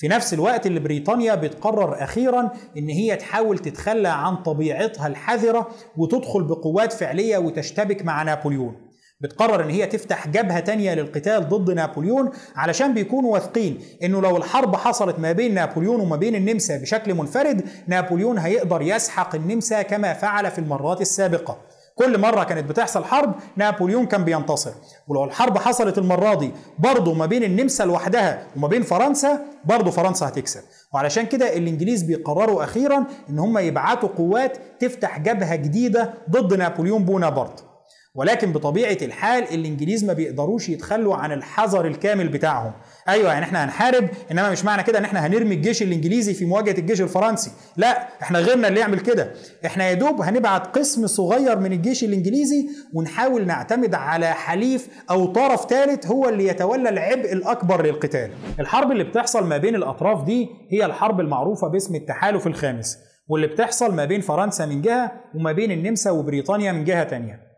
في 0.02 0.08
نفس 0.08 0.34
الوقت 0.34 0.66
اللي 0.66 0.80
بريطانيا 0.80 1.34
بتقرر 1.34 2.02
أخيرا 2.04 2.50
إن 2.76 2.88
هي 2.88 3.16
تحاول 3.16 3.58
تتخلى 3.58 4.08
عن 4.08 4.36
طبيعتها 4.36 5.06
الحذرة 5.06 5.68
وتدخل 5.96 6.42
بقوات 6.44 6.92
فعلية 6.92 7.38
وتشتبك 7.38 8.04
مع 8.04 8.22
نابليون. 8.22 8.76
بتقرر 9.20 9.64
إن 9.64 9.70
هي 9.70 9.86
تفتح 9.86 10.28
جبهة 10.28 10.60
تانية 10.60 10.94
للقتال 10.94 11.48
ضد 11.48 11.70
نابليون 11.70 12.30
علشان 12.56 12.94
بيكونوا 12.94 13.32
واثقين 13.32 13.78
إنه 14.02 14.20
لو 14.22 14.36
الحرب 14.36 14.76
حصلت 14.76 15.18
ما 15.18 15.32
بين 15.32 15.54
نابليون 15.54 16.00
وما 16.00 16.16
بين 16.16 16.34
النمسا 16.34 16.76
بشكل 16.76 17.14
منفرد 17.14 17.64
نابليون 17.86 18.38
هيقدر 18.38 18.82
يسحق 18.82 19.34
النمسا 19.34 19.82
كما 19.82 20.12
فعل 20.12 20.50
في 20.50 20.58
المرات 20.58 21.00
السابقة. 21.00 21.58
كل 21.94 22.18
مرة 22.18 22.44
كانت 22.44 22.70
بتحصل 22.70 23.04
حرب 23.04 23.34
نابليون 23.56 24.06
كان 24.06 24.24
بينتصر. 24.24 24.70
ولو 25.08 25.24
الحرب 25.24 25.58
حصلت 25.58 25.98
المرة 25.98 26.34
دي 26.34 26.50
برضه 26.78 27.14
ما 27.14 27.26
بين 27.26 27.44
النمسا 27.44 27.82
لوحدها 27.82 28.46
وما 28.56 28.68
بين 28.68 28.82
فرنسا 28.82 29.40
برضه 29.64 29.90
فرنسا 29.90 30.28
هتكسب. 30.28 30.60
وعلشان 30.94 31.26
كده 31.26 31.56
الإنجليز 31.56 32.02
بيقرروا 32.02 32.64
أخيرا 32.64 33.04
إن 33.30 33.38
هم 33.38 33.58
يبعتوا 33.58 34.08
قوات 34.08 34.58
تفتح 34.80 35.18
جبهة 35.18 35.54
جديدة 35.56 36.14
ضد 36.30 36.54
نابليون 36.54 37.04
بونابرت. 37.04 37.64
ولكن 38.14 38.52
بطبيعة 38.52 38.96
الحال 39.02 39.42
الإنجليز 39.54 40.04
ما 40.04 40.12
بيقدروش 40.12 40.68
يتخلوا 40.68 41.16
عن 41.16 41.32
الحذر 41.32 41.86
الكامل 41.86 42.28
بتاعهم. 42.28 42.72
أيوه 43.08 43.32
يعني 43.32 43.44
إحنا 43.44 43.64
هنحارب 43.64 44.08
إنما 44.30 44.50
مش 44.50 44.64
معنى 44.64 44.82
كده 44.82 44.98
إن 44.98 45.04
إحنا 45.04 45.26
هنرمي 45.26 45.54
الجيش 45.54 45.82
الإنجليزي 45.82 46.34
في 46.34 46.44
مواجهة 46.44 46.78
الجيش 46.78 47.00
الفرنسي. 47.00 47.50
لا 47.76 48.08
إحنا 48.22 48.38
غيرنا 48.38 48.68
اللي 48.68 48.80
يعمل 48.80 49.00
كده. 49.00 49.32
إحنا 49.66 49.88
يا 49.88 49.94
دوب 49.94 50.20
هنبعت 50.20 50.78
قسم 50.78 51.06
صغير 51.06 51.58
من 51.58 51.72
الجيش 51.72 52.04
الإنجليزي 52.04 52.66
ونحاول 52.94 53.46
نعتمد 53.46 53.94
على 53.94 54.26
حليف 54.32 54.88
أو 55.10 55.26
طرف 55.26 55.66
ثالث 55.70 56.06
هو 56.06 56.28
اللي 56.28 56.46
يتولى 56.46 56.88
العبء 56.88 57.32
الأكبر 57.32 57.86
للقتال. 57.86 58.30
الحرب 58.60 58.92
اللي 58.92 59.04
بتحصل 59.04 59.46
ما 59.46 59.56
بين 59.56 59.74
الأطراف 59.74 60.24
دي 60.24 60.48
هي 60.72 60.84
الحرب 60.84 61.20
المعروفة 61.20 61.68
باسم 61.68 61.94
التحالف 61.94 62.46
الخامس 62.46 62.98
واللي 63.28 63.46
بتحصل 63.46 63.94
ما 63.94 64.04
بين 64.04 64.20
فرنسا 64.20 64.66
من 64.66 64.82
جهة 64.82 65.12
وما 65.34 65.52
بين 65.52 65.70
النمسا 65.72 66.10
وبريطانيا 66.10 66.72
من 66.72 66.84
جهة 66.84 67.04
تانية. 67.04 67.51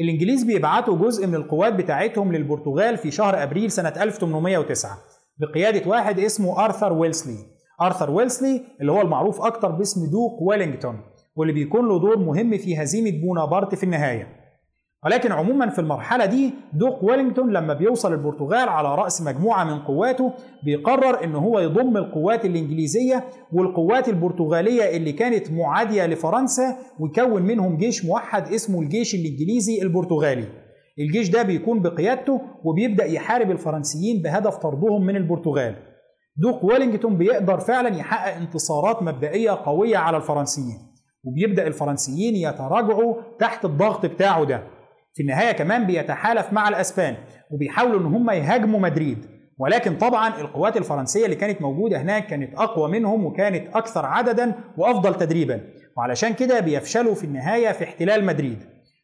الإنجليز 0.00 0.44
بيبعتوا 0.44 0.98
جزء 0.98 1.26
من 1.26 1.34
القوات 1.34 1.72
بتاعتهم 1.72 2.32
للبرتغال 2.32 2.96
في 2.96 3.10
شهر 3.10 3.42
أبريل 3.42 3.70
سنة 3.70 3.88
1809 3.88 4.98
بقيادة 5.38 5.90
واحد 5.90 6.18
اسمه 6.18 6.64
آرثر 6.64 6.92
ويلسلي. 6.92 7.38
آرثر 7.80 8.10
ويلسلي 8.10 8.62
اللي 8.80 8.92
هو 8.92 9.00
المعروف 9.00 9.40
أكتر 9.40 9.68
باسم 9.68 10.10
دوق 10.10 10.42
ويلينغتون 10.42 11.00
واللي 11.36 11.52
بيكون 11.52 11.88
له 11.88 12.00
دور 12.00 12.18
مهم 12.18 12.58
في 12.58 12.82
هزيمة 12.82 13.20
بونابرت 13.20 13.74
في 13.74 13.84
النهاية. 13.84 14.26
ولكن 15.04 15.32
عموما 15.32 15.68
في 15.70 15.78
المرحلة 15.78 16.26
دي 16.26 16.50
دوق 16.72 17.04
ويلينغتون 17.04 17.52
لما 17.52 17.74
بيوصل 17.74 18.12
البرتغال 18.12 18.68
على 18.68 18.94
رأس 18.94 19.22
مجموعة 19.22 19.64
من 19.64 19.78
قواته 19.78 20.32
بيقرر 20.64 21.24
إن 21.24 21.34
هو 21.34 21.60
يضم 21.60 21.96
القوات 21.96 22.44
الإنجليزية 22.44 23.24
والقوات 23.52 24.08
البرتغالية 24.08 24.96
اللي 24.96 25.12
كانت 25.12 25.50
معادية 25.52 26.06
لفرنسا 26.06 26.76
ويكون 27.00 27.42
منهم 27.42 27.76
جيش 27.76 28.04
موحد 28.04 28.52
اسمه 28.52 28.80
الجيش 28.80 29.14
الإنجليزي 29.14 29.82
البرتغالي. 29.82 30.44
الجيش 30.98 31.28
ده 31.30 31.42
بيكون 31.42 31.82
بقيادته 31.82 32.40
وبيبدأ 32.64 33.04
يحارب 33.04 33.50
الفرنسيين 33.50 34.22
بهدف 34.22 34.56
طردهم 34.56 35.06
من 35.06 35.16
البرتغال. 35.16 35.74
دوق 36.36 36.64
ويلينغتون 36.64 37.16
بيقدر 37.16 37.58
فعلا 37.58 37.96
يحقق 37.96 38.34
انتصارات 38.36 39.02
مبدئية 39.02 39.50
قوية 39.50 39.96
على 39.96 40.16
الفرنسيين 40.16 40.78
وبيبدأ 41.24 41.66
الفرنسيين 41.66 42.36
يتراجعوا 42.36 43.14
تحت 43.38 43.64
الضغط 43.64 44.06
بتاعه 44.06 44.44
ده. 44.44 44.62
في 45.18 45.22
النهاية 45.22 45.52
كمان 45.52 45.86
بيتحالف 45.86 46.52
مع 46.52 46.68
الأسبان 46.68 47.16
وبيحاولوا 47.50 48.00
إن 48.00 48.06
هم 48.06 48.30
يهاجموا 48.30 48.80
مدريد. 48.80 49.26
ولكن 49.58 49.96
طبعا 49.96 50.40
القوات 50.40 50.76
الفرنسية 50.76 51.24
اللي 51.24 51.36
كانت 51.36 51.62
موجودة 51.62 52.02
هناك 52.02 52.26
كانت 52.26 52.54
أقوى 52.54 52.90
منهم 52.90 53.24
وكانت 53.24 53.76
أكثر 53.76 54.06
عددا 54.06 54.54
وأفضل 54.76 55.14
تدريبا. 55.14 55.60
وعلشان 55.96 56.34
كده 56.34 56.60
بيفشلوا 56.60 57.14
في 57.14 57.24
النهاية 57.24 57.72
في 57.72 57.84
احتلال 57.84 58.24
مدريد. 58.24 58.58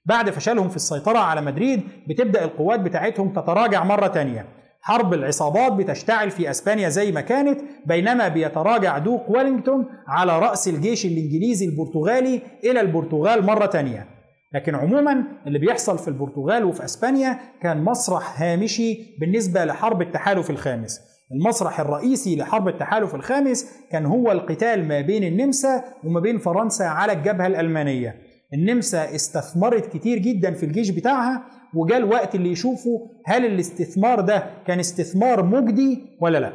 بعد 0.06 0.30
فشلهم 0.30 0.68
في 0.68 0.76
السيطرة 0.76 1.18
على 1.18 1.40
مدريد 1.40 1.82
بتبدأ 2.08 2.44
القوات 2.44 2.80
بتاعتهم 2.80 3.32
تتراجع 3.32 3.84
مرة 3.84 4.06
تانية. 4.06 4.46
حرب 4.82 5.14
العصابات 5.14 5.72
بتشتعل 5.72 6.30
في 6.30 6.50
أسبانيا 6.50 6.88
زي 6.88 7.12
ما 7.12 7.20
كانت 7.20 7.60
بينما 7.86 8.28
بيتراجع 8.28 8.98
دوق 8.98 9.30
ويلينغتون 9.30 9.86
على 10.08 10.38
رأس 10.38 10.68
الجيش 10.68 11.06
الإنجليزي 11.06 11.66
البرتغالي 11.66 12.40
إلى 12.64 12.80
البرتغال 12.80 13.46
مرة 13.46 13.66
تانية. 13.66 14.13
لكن 14.54 14.74
عموما 14.74 15.24
اللي 15.46 15.58
بيحصل 15.58 15.98
في 15.98 16.08
البرتغال 16.08 16.64
وفي 16.64 16.84
أسبانيا 16.84 17.38
كان 17.62 17.84
مسرح 17.84 18.42
هامشي 18.42 19.16
بالنسبة 19.20 19.64
لحرب 19.64 20.02
التحالف 20.02 20.50
الخامس. 20.50 21.00
المسرح 21.32 21.80
الرئيسي 21.80 22.36
لحرب 22.36 22.68
التحالف 22.68 23.14
الخامس 23.14 23.66
كان 23.90 24.06
هو 24.06 24.32
القتال 24.32 24.88
ما 24.88 25.00
بين 25.00 25.24
النمسا 25.24 25.84
وما 26.04 26.20
بين 26.20 26.38
فرنسا 26.38 26.84
على 26.84 27.12
الجبهة 27.12 27.46
الألمانية. 27.46 28.16
النمسا 28.54 29.14
استثمرت 29.14 29.96
كتير 29.96 30.18
جدا 30.18 30.54
في 30.54 30.66
الجيش 30.66 30.90
بتاعها 30.90 31.42
وجاء 31.74 31.98
الوقت 31.98 32.34
اللي 32.34 32.50
يشوفوا 32.52 32.98
هل 33.26 33.44
الاستثمار 33.46 34.20
ده 34.20 34.46
كان 34.66 34.78
استثمار 34.80 35.42
مجدي 35.42 36.02
ولا 36.20 36.38
لا. 36.38 36.52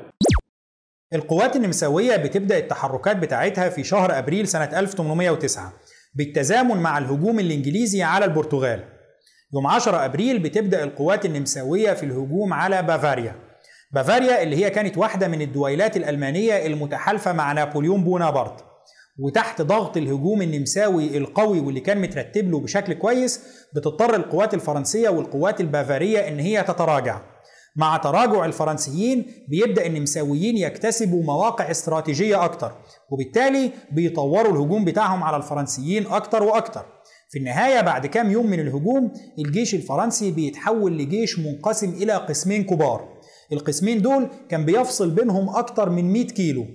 القوات 1.13 1.55
النمساوية 1.55 2.15
بتبدأ 2.17 2.57
التحركات 2.57 3.17
بتاعتها 3.17 3.69
في 3.69 3.83
شهر 3.83 4.17
أبريل 4.19 4.47
سنة 4.47 4.79
1809 4.79 5.73
بالتزامن 6.13 6.77
مع 6.77 6.97
الهجوم 6.97 7.39
الإنجليزي 7.39 8.03
على 8.03 8.25
البرتغال. 8.25 8.83
يوم 9.53 9.67
10 9.67 10.05
أبريل 10.05 10.39
بتبدأ 10.39 10.83
القوات 10.83 11.25
النمساوية 11.25 11.93
في 11.93 12.05
الهجوم 12.05 12.53
على 12.53 12.83
بافاريا. 12.83 13.35
بافاريا 13.91 14.43
اللي 14.43 14.65
هي 14.65 14.69
كانت 14.69 14.97
واحدة 14.97 15.27
من 15.27 15.41
الدويلات 15.41 15.97
الألمانية 15.97 16.65
المتحالفة 16.65 17.33
مع 17.33 17.51
نابليون 17.51 18.03
بونابرت. 18.03 18.65
وتحت 19.19 19.61
ضغط 19.61 19.97
الهجوم 19.97 20.41
النمساوي 20.41 21.17
القوي 21.17 21.59
واللي 21.59 21.79
كان 21.79 22.01
مترتب 22.01 22.51
له 22.51 22.59
بشكل 22.59 22.93
كويس 22.93 23.41
بتضطر 23.75 24.15
القوات 24.15 24.53
الفرنسية 24.53 25.09
والقوات 25.09 25.61
البافارية 25.61 26.27
إن 26.27 26.39
هي 26.39 26.63
تتراجع. 26.63 27.21
مع 27.75 27.97
تراجع 27.97 28.45
الفرنسيين 28.45 29.25
بيبدأ 29.47 29.85
النمساويين 29.85 30.57
يكتسبوا 30.57 31.23
مواقع 31.23 31.71
استراتيجية 31.71 32.45
أكتر 32.45 32.71
وبالتالي 33.09 33.71
بيطوروا 33.91 34.51
الهجوم 34.51 34.85
بتاعهم 34.85 35.23
على 35.23 35.37
الفرنسيين 35.37 36.07
أكتر 36.07 36.43
وأكتر. 36.43 36.85
في 37.29 37.39
النهاية 37.39 37.81
بعد 37.81 38.05
كام 38.05 38.31
يوم 38.31 38.47
من 38.47 38.59
الهجوم 38.59 39.11
الجيش 39.39 39.75
الفرنسي 39.75 40.31
بيتحول 40.31 40.97
لجيش 40.97 41.39
منقسم 41.39 41.89
إلى 41.89 42.13
قسمين 42.13 42.63
كبار. 42.63 43.19
القسمين 43.53 44.01
دول 44.01 44.27
كان 44.49 44.65
بيفصل 44.65 45.09
بينهم 45.09 45.49
أكتر 45.49 45.89
من 45.89 46.13
100 46.13 46.27
كيلو. 46.27 46.65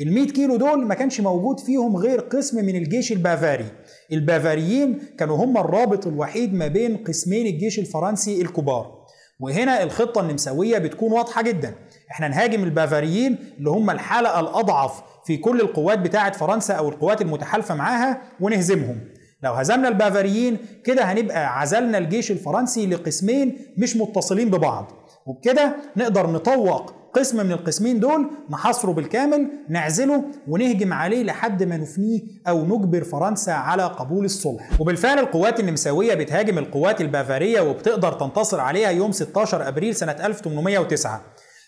ال 0.00 0.14
100 0.14 0.26
كيلو 0.26 0.56
دول 0.56 0.86
ما 0.86 0.94
كانش 0.94 1.20
موجود 1.20 1.60
فيهم 1.60 1.96
غير 1.96 2.20
قسم 2.20 2.64
من 2.64 2.76
الجيش 2.76 3.12
البافاري. 3.12 3.66
البافاريين 4.12 4.98
كانوا 5.18 5.36
هم 5.36 5.58
الرابط 5.58 6.06
الوحيد 6.06 6.54
ما 6.54 6.66
بين 6.66 6.96
قسمين 6.96 7.46
الجيش 7.46 7.78
الفرنسي 7.78 8.42
الكبار. 8.42 9.01
وهنا 9.42 9.82
الخطة 9.82 10.20
النمساوية 10.20 10.78
بتكون 10.78 11.12
واضحة 11.12 11.42
جدا. 11.42 11.74
إحنا 12.10 12.28
نهاجم 12.28 12.64
البافاريين 12.64 13.38
اللي 13.58 13.70
هم 13.70 13.90
الحلقة 13.90 14.40
الأضعف 14.40 15.02
في 15.26 15.36
كل 15.36 15.60
القوات 15.60 15.98
بتاعة 15.98 16.32
فرنسا 16.32 16.74
أو 16.74 16.88
القوات 16.88 17.22
المتحالفة 17.22 17.74
معاها 17.74 18.22
ونهزمهم. 18.40 18.98
لو 19.42 19.52
هزمنا 19.52 19.88
البافاريين 19.88 20.58
كده 20.84 21.02
هنبقى 21.04 21.60
عزلنا 21.60 21.98
الجيش 21.98 22.30
الفرنسي 22.30 22.86
لقسمين 22.86 23.58
مش 23.78 23.96
متصلين 23.96 24.50
ببعض. 24.50 24.92
وبكده 25.26 25.76
نقدر 25.96 26.30
نطوق 26.30 26.94
قسم 27.14 27.46
من 27.46 27.52
القسمين 27.52 28.00
دول 28.00 28.30
نحاصره 28.50 28.92
بالكامل 28.92 29.48
نعزله 29.68 30.24
ونهجم 30.48 30.92
عليه 30.92 31.22
لحد 31.24 31.62
ما 31.62 31.76
نفنيه 31.76 32.20
أو 32.48 32.64
نجبر 32.66 33.04
فرنسا 33.04 33.50
على 33.50 33.82
قبول 33.82 34.24
الصلح. 34.24 34.80
وبالفعل 34.80 35.18
القوات 35.18 35.60
النمساوية 35.60 36.14
بتهاجم 36.14 36.58
القوات 36.58 37.00
البافارية 37.00 37.60
وبتقدر 37.60 38.12
تنتصر 38.12 38.60
عليها 38.60 38.90
يوم 38.90 39.12
16 39.12 39.68
أبريل 39.68 39.94
سنة 39.94 40.12
1809 40.12 41.22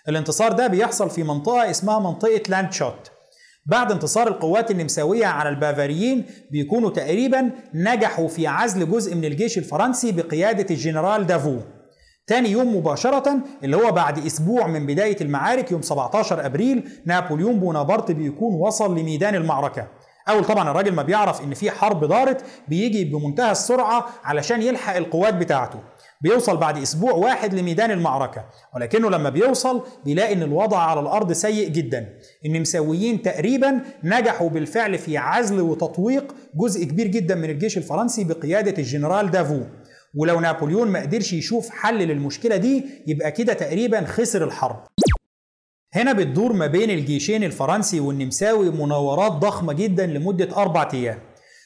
الانتصار 0.09 0.53
ده 0.53 0.67
بيحصل 0.67 1.11
في 1.11 1.23
منطقة 1.23 1.71
اسمها 1.71 1.99
منطقة 1.99 2.43
لاندشوت 2.49 3.11
بعد 3.67 3.93
انتصار 3.93 4.29
القوات 4.29 4.71
النمساوية 4.71 5.27
على 5.27 5.49
البافاريين 5.49 6.25
بيكونوا 6.51 6.91
تقريبا 6.91 7.51
نجحوا 7.75 8.29
في 8.29 8.47
عزل 8.47 8.91
جزء 8.91 9.15
من 9.15 9.25
الجيش 9.25 9.59
الفرنسي 9.59 10.13
بقيادة 10.13 10.67
الجنرال 10.71 11.27
دافو. 11.27 11.57
تاني 12.27 12.51
يوم 12.51 12.77
مباشرة 12.77 13.39
اللي 13.65 13.77
هو 13.77 13.93
بعد 13.93 14.27
أسبوع 14.27 14.67
من 14.67 14.87
بداية 14.87 15.17
المعارك 15.21 15.73
يوم 15.73 15.83
17 15.83 16.47
أبريل 16.47 16.89
نابليون 17.05 17.61
بونابرت 17.61 18.11
بيكون 18.11 18.55
وصل 18.55 18.99
لميدان 18.99 19.35
المعركة. 19.35 19.89
أول 20.29 20.45
طبعا 20.45 20.71
الراجل 20.71 20.93
ما 20.93 21.03
بيعرف 21.03 21.43
إن 21.43 21.55
في 21.55 21.71
حرب 21.71 22.05
دارت 22.05 22.45
بيجي 22.69 23.05
بمنتهى 23.05 23.53
السرعة 23.53 24.07
علشان 24.25 24.63
يلحق 24.63 24.97
القوات 24.97 25.35
بتاعته. 25.35 25.79
بيوصل 26.21 26.57
بعد 26.57 26.79
أسبوع 26.79 27.13
واحد 27.13 27.55
لميدان 27.55 27.91
المعركة. 27.91 28.45
ولكنه 28.75 29.11
لما 29.11 29.31
بيوصل 29.31 29.83
بيلاقي 30.05 30.33
إن 30.33 30.43
الوضع 30.43 30.79
على 30.79 31.01
الأرض 31.01 31.33
سيء 31.33 31.69
جدا. 31.69 32.09
النمساويين 32.47 33.23
تقريبا 33.23 33.81
نجحوا 34.05 34.49
بالفعل 34.49 34.99
في 34.99 35.19
عزل 35.19 35.61
وتطويق 35.61 36.35
جزء 36.55 36.85
كبير 36.85 37.07
جدا 37.07 37.35
من 37.35 37.51
الجيش 37.51 37.79
الفرنسي 37.79 38.25
بقيادة 38.25 38.75
الجنرال 38.79 39.31
دافو. 39.31 39.61
ولو 40.15 40.41
نابليون 40.41 40.89
ما 40.89 41.01
قدرش 41.01 41.33
يشوف 41.33 41.71
حل 41.71 41.99
للمشكلة 41.99 42.57
دي 42.57 42.85
يبقى 43.07 43.33
كده 43.33 43.53
تقريبا 43.53 44.05
خسر 44.05 44.45
الحرب. 44.45 44.85
هنا 45.95 46.13
بتدور 46.13 46.53
ما 46.53 46.67
بين 46.67 46.91
الجيشين 46.91 47.45
الفرنسي 47.45 48.01
والنمساوي 48.01 48.71
مناورات 48.71 49.33
ضخمة 49.33 49.73
جدا 49.73 50.07
لمدة 50.07 50.57
أربع 50.57 50.89
أيام. 50.95 51.19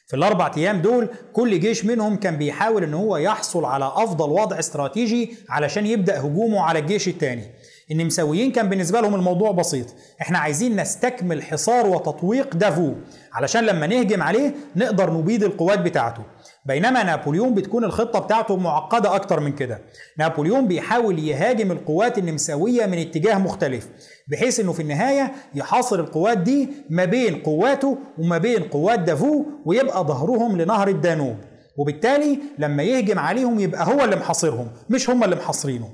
في 0.07 0.17
الأربع 0.17 0.51
أيام 0.57 0.83
دول 0.83 1.09
كل 1.33 1.61
جيش 1.61 1.85
منهم 1.85 2.17
كان 2.17 2.37
بيحاول 2.37 2.83
إن 2.85 2.95
هو 2.95 3.17
يحصل 3.17 3.65
على 3.65 3.93
أفضل 3.97 4.31
وضع 4.31 4.59
استراتيجي 4.59 5.37
علشان 5.49 5.87
يبدأ 5.87 6.21
هجومه 6.21 6.61
على 6.61 6.79
الجيش 6.79 7.09
الثاني 7.09 7.45
النمساويين 7.91 8.53
كان 8.53 8.69
بالنسبة 8.69 9.01
لهم 9.01 9.15
الموضوع 9.15 9.51
بسيط. 9.51 9.87
إحنا 10.21 10.39
عايزين 10.39 10.81
نستكمل 10.81 11.43
حصار 11.43 11.87
وتطويق 11.87 12.57
دافو 12.57 12.95
علشان 13.33 13.65
لما 13.67 13.87
نهجم 13.87 14.23
عليه 14.23 14.55
نقدر 14.77 15.13
نبيد 15.13 15.43
القوات 15.45 15.79
بتاعته. 15.79 16.23
بينما 16.69 17.03
نابليون 17.03 17.55
بتكون 17.55 17.85
الخطة 17.85 18.19
بتاعته 18.19 18.57
معقدة 18.57 19.15
أكتر 19.15 19.41
من 19.41 19.53
كده. 19.53 19.79
نابليون 20.19 20.67
بيحاول 20.69 21.19
يهاجم 21.19 21.73
القوات 21.73 22.19
النمساوية 22.19 22.87
من 22.87 22.99
اتجاه 22.99 23.39
مختلف 23.39 23.89
بحيث 24.29 24.61
إنه 24.61 24.73
في 24.73 24.83
النهاية 24.83 25.33
يحاصر 25.55 26.01
القوات 26.01 26.39
دي 26.39 26.69
ما 26.91 27.05
بين 27.05 27.43
قواته 27.43 27.99
وما 28.19 28.39
بين 28.39 28.63
قوات 28.63 28.99
دافو 29.01 29.45
ويبقى 29.65 30.05
ظهرهم 30.05 30.59
لنهر 30.61 30.89
الدانوب. 30.89 31.37
وبالتالي 31.79 32.39
لما 32.59 32.83
يهجم 32.83 33.19
عليهم 33.19 33.61
يبقى 33.61 33.87
هو 33.87 34.05
اللي 34.05 34.17
محاصرهم 34.17 34.69
مش 34.91 35.11
هم 35.11 35.25
اللي 35.25 35.37
محاصرينه. 35.37 35.89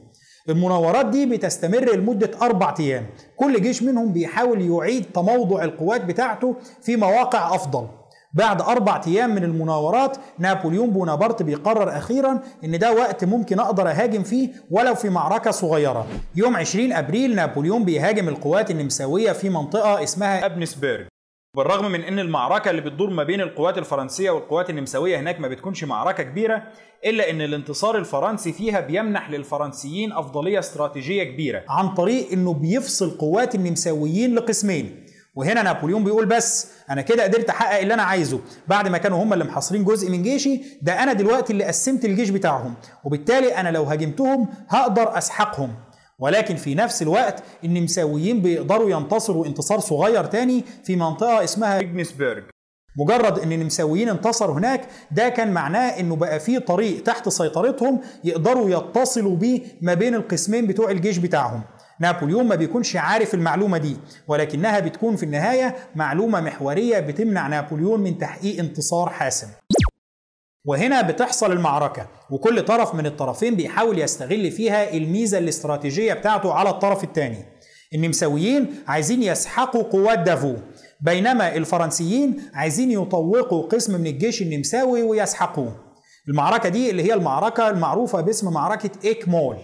المناورات 0.48 1.06
دي 1.06 1.26
بتستمر 1.26 1.94
لمدة 1.94 2.30
أربع 2.42 2.74
أيام. 2.80 3.06
كل 3.36 3.62
جيش 3.62 3.82
منهم 3.82 4.12
بيحاول 4.12 4.62
يعيد 4.70 5.04
تموضع 5.14 5.64
القوات 5.64 6.04
بتاعته 6.04 6.56
في 6.82 6.96
مواقع 6.96 7.54
أفضل. 7.54 7.86
بعد 8.36 8.62
أربع 8.62 9.00
أيام 9.06 9.34
من 9.34 9.44
المناورات 9.44 10.16
نابليون 10.38 10.90
بونابرت 10.90 11.42
بيقرر 11.42 11.96
أخيرا 11.96 12.40
إن 12.64 12.78
ده 12.78 12.92
وقت 12.92 13.24
ممكن 13.24 13.60
أقدر 13.60 13.88
أهاجم 13.90 14.22
فيه 14.22 14.48
ولو 14.70 14.94
في 14.94 15.08
معركة 15.08 15.50
صغيرة. 15.50 16.06
يوم 16.36 16.56
20 16.56 16.92
أبريل 16.92 17.34
نابليون 17.34 17.84
بيهاجم 17.84 18.28
القوات 18.28 18.70
النمساوية 18.70 19.32
في 19.32 19.50
منطقة 19.50 20.02
اسمها 20.02 20.46
أبنسبرج 20.46 21.06
بالرغم 21.56 21.92
من 21.92 22.00
إن 22.00 22.18
المعركة 22.18 22.70
اللي 22.70 22.80
بتدور 22.82 23.10
ما 23.10 23.22
بين 23.24 23.40
القوات 23.40 23.78
الفرنسية 23.78 24.30
والقوات 24.30 24.70
النمساوية 24.70 25.20
هناك 25.20 25.40
ما 25.40 25.48
بتكونش 25.48 25.84
معركة 25.84 26.22
كبيرة 26.22 26.62
إلا 27.04 27.30
إن 27.30 27.40
الانتصار 27.40 27.98
الفرنسي 27.98 28.52
فيها 28.52 28.80
بيمنح 28.80 29.30
للفرنسيين 29.30 30.12
أفضلية 30.12 30.58
استراتيجية 30.58 31.24
كبيرة. 31.24 31.62
عن 31.68 31.88
طريق 31.94 32.32
إنه 32.32 32.54
بيفصل 32.54 33.10
قوات 33.10 33.54
النمساويين 33.54 34.34
لقسمين 34.34 35.03
وهنا 35.36 35.62
نابليون 35.62 36.04
بيقول 36.04 36.26
بس 36.26 36.66
أنا 36.90 37.02
كده 37.02 37.22
قدرت 37.22 37.50
أحقق 37.50 37.78
اللي 37.80 37.94
أنا 37.94 38.02
عايزه. 38.02 38.40
بعد 38.68 38.88
ما 38.88 38.98
كانوا 38.98 39.22
هم 39.22 39.32
اللي 39.32 39.44
محاصرين 39.44 39.84
جزء 39.84 40.10
من 40.10 40.22
جيشي 40.22 40.60
ده 40.82 41.02
أنا 41.02 41.12
دلوقتي 41.12 41.52
اللي 41.52 41.64
قسمت 41.64 42.04
الجيش 42.04 42.30
بتاعهم. 42.30 42.74
وبالتالي 43.04 43.56
أنا 43.56 43.68
لو 43.68 43.82
هاجمتهم 43.82 44.48
هقدر 44.68 45.18
أسحقهم. 45.18 45.74
ولكن 46.18 46.56
في 46.56 46.74
نفس 46.74 47.02
الوقت 47.02 47.42
النمساويين 47.64 48.42
بيقدروا 48.42 48.90
ينتصروا 48.90 49.46
انتصار 49.46 49.80
صغير 49.80 50.24
تاني 50.24 50.64
في 50.84 50.96
منطقة 50.96 51.44
اسمها 51.44 51.78
ريجنسبرج 51.78 52.42
مجرد 52.98 53.38
إن 53.38 53.52
النمساويين 53.52 54.08
انتصروا 54.08 54.54
هناك 54.58 54.88
ده 55.10 55.28
كان 55.28 55.52
معناه 55.52 56.00
إنه 56.00 56.16
بقى 56.16 56.40
في 56.40 56.58
طريق 56.60 57.02
تحت 57.02 57.28
سيطرتهم 57.28 58.00
يقدروا 58.24 58.70
يتصلوا 58.70 59.36
بيه 59.36 59.60
ما 59.82 59.94
بين 59.94 60.14
القسمين 60.14 60.66
بتوع 60.66 60.90
الجيش 60.90 61.18
بتاعهم. 61.18 61.62
نابليون 62.00 62.46
ما 62.46 62.54
بيكونش 62.54 62.96
عارف 62.96 63.34
المعلومة 63.34 63.78
دي 63.78 63.96
ولكنها 64.28 64.80
بتكون 64.80 65.16
في 65.16 65.22
النهاية 65.22 65.76
معلومة 65.96 66.40
محورية 66.40 67.00
بتمنع 67.00 67.46
نابليون 67.46 68.00
من 68.00 68.18
تحقيق 68.18 68.58
انتصار 68.58 69.08
حاسم. 69.10 69.48
وهنا 70.66 71.02
بتحصل 71.02 71.52
المعركة 71.52 72.08
وكل 72.30 72.62
طرف 72.64 72.94
من 72.94 73.06
الطرفين 73.06 73.54
بيحاول 73.54 73.98
يستغل 73.98 74.50
فيها 74.50 74.94
الميزة 74.94 75.38
الاستراتيجية 75.38 76.12
بتاعته 76.14 76.52
على 76.52 76.70
الطرف 76.70 77.04
الثاني 77.04 77.44
النمساويين 77.94 78.74
عايزين 78.86 79.22
يسحقوا 79.22 79.82
قوات 79.82 80.18
دافو 80.18 80.54
بينما 81.00 81.56
الفرنسيين 81.56 82.42
عايزين 82.54 82.90
يطوقوا 82.90 83.62
قسم 83.68 84.00
من 84.00 84.06
الجيش 84.06 84.42
النمساوي 84.42 85.02
ويسحقوه. 85.02 85.84
المعركة 86.28 86.68
دي 86.68 86.90
اللي 86.90 87.02
هي 87.02 87.14
المعركة 87.14 87.70
المعروفة 87.70 88.20
باسم 88.20 88.52
معركة 88.52 88.90
إيك 89.04 89.28
مول 89.28 89.56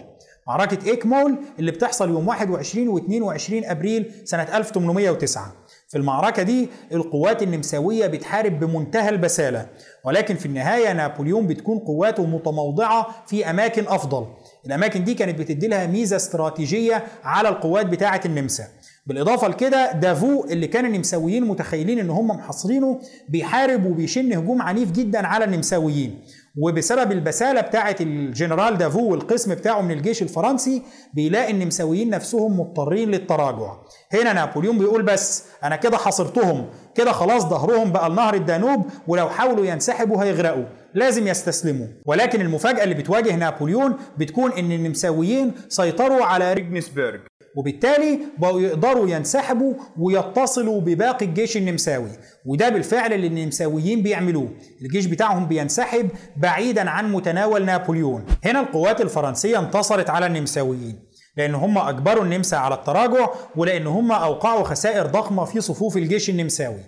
معركة 0.51 0.85
إيكمول 0.85 1.37
اللي 1.59 1.71
بتحصل 1.71 2.09
يوم 2.09 2.27
21 2.27 2.87
و 2.87 2.97
22 2.97 3.65
أبريل 3.65 4.11
سنة 4.25 4.57
1809 4.57 5.53
في 5.89 5.97
المعركة 5.97 6.43
دي 6.43 6.69
القوات 6.91 7.43
النمساوية 7.43 8.07
بتحارب 8.07 8.59
بمنتهى 8.59 9.09
البسالة 9.09 9.67
ولكن 10.05 10.35
في 10.35 10.45
النهاية 10.45 10.93
نابليون 10.93 11.47
بتكون 11.47 11.79
قواته 11.79 12.25
متموضعة 12.25 13.07
في 13.27 13.49
أماكن 13.49 13.83
أفضل. 13.87 14.27
الأماكن 14.65 15.03
دي 15.03 15.13
كانت 15.13 15.39
بتدي 15.39 15.67
لها 15.67 15.87
ميزة 15.87 16.15
استراتيجية 16.15 17.03
على 17.23 17.49
القوات 17.49 17.85
بتاعة 17.85 18.21
النمسا. 18.25 18.63
بالإضافة 19.05 19.47
لكده 19.47 19.91
دافو 19.91 20.45
اللي 20.45 20.67
كان 20.67 20.85
النمساويين 20.85 21.43
متخيلين 21.45 21.99
إن 21.99 22.09
هم 22.09 22.27
محاصرينه 22.27 22.99
بيحارب 23.29 23.85
وبيشن 23.85 24.33
هجوم 24.33 24.61
عنيف 24.61 24.91
جدا 24.91 25.27
على 25.27 25.45
النمساويين. 25.45 26.21
وبسبب 26.57 27.11
البسالة 27.11 27.61
بتاعة 27.61 27.95
الجنرال 28.01 28.77
دافو 28.77 29.11
والقسم 29.11 29.55
بتاعه 29.55 29.81
من 29.81 29.91
الجيش 29.91 30.21
الفرنسي 30.21 30.81
بيلاقي 31.13 31.51
النمساويين 31.51 32.09
نفسهم 32.09 32.59
مضطرين 32.59 33.11
للتراجع. 33.11 33.73
هنا 34.13 34.33
نابليون 34.33 34.77
بيقول 34.77 35.01
بس 35.03 35.43
أنا 35.63 35.75
كده 35.75 35.97
حاصرتهم 35.97 36.69
كده 36.95 37.11
خلاص 37.11 37.43
ظهرهم 37.45 37.91
بقى 37.91 38.07
النهر 38.07 38.33
الدانوب 38.33 38.85
ولو 39.07 39.29
حاولوا 39.29 39.65
ينسحبوا 39.65 40.23
هيغرقوا. 40.23 40.65
لازم 40.93 41.27
يستسلموا. 41.27 41.87
ولكن 42.05 42.41
المفاجأة 42.41 42.83
اللي 42.83 42.95
بتواجه 42.95 43.35
نابليون 43.35 43.95
بتكون 44.17 44.51
إن 44.51 44.71
النمساويين 44.71 45.53
سيطروا 45.69 46.25
على 46.25 46.53
ريجنسبرج 46.53 47.19
وبالتالي 47.57 48.19
بقوا 48.37 48.61
يقدروا 48.61 49.09
ينسحبوا 49.09 49.73
ويتصلوا 49.97 50.81
بباقي 50.81 51.25
الجيش 51.25 51.57
النمساوي. 51.57 52.09
وده 52.45 52.69
بالفعل 52.69 53.13
اللي 53.13 53.27
النمساويين 53.27 54.03
بيعملوه. 54.03 54.49
الجيش 54.81 55.05
بتاعهم 55.05 55.47
بينسحب 55.47 56.09
بعيدا 56.37 56.89
عن 56.89 57.11
متناول 57.11 57.65
نابليون. 57.65 58.25
هنا 58.45 58.59
القوات 58.59 59.01
الفرنسية 59.01 59.59
انتصرت 59.59 60.09
على 60.09 60.25
النمساويين. 60.25 60.99
لأن 61.37 61.55
هم 61.55 61.77
أجبروا 61.77 62.23
النمسا 62.23 62.55
على 62.55 62.75
التراجع 62.75 63.29
ولأن 63.55 63.87
هم 63.87 64.11
أوقعوا 64.11 64.63
خسائر 64.63 65.05
ضخمة 65.05 65.45
في 65.45 65.61
صفوف 65.61 65.97
الجيش 65.97 66.29
النمساوي. 66.29 66.83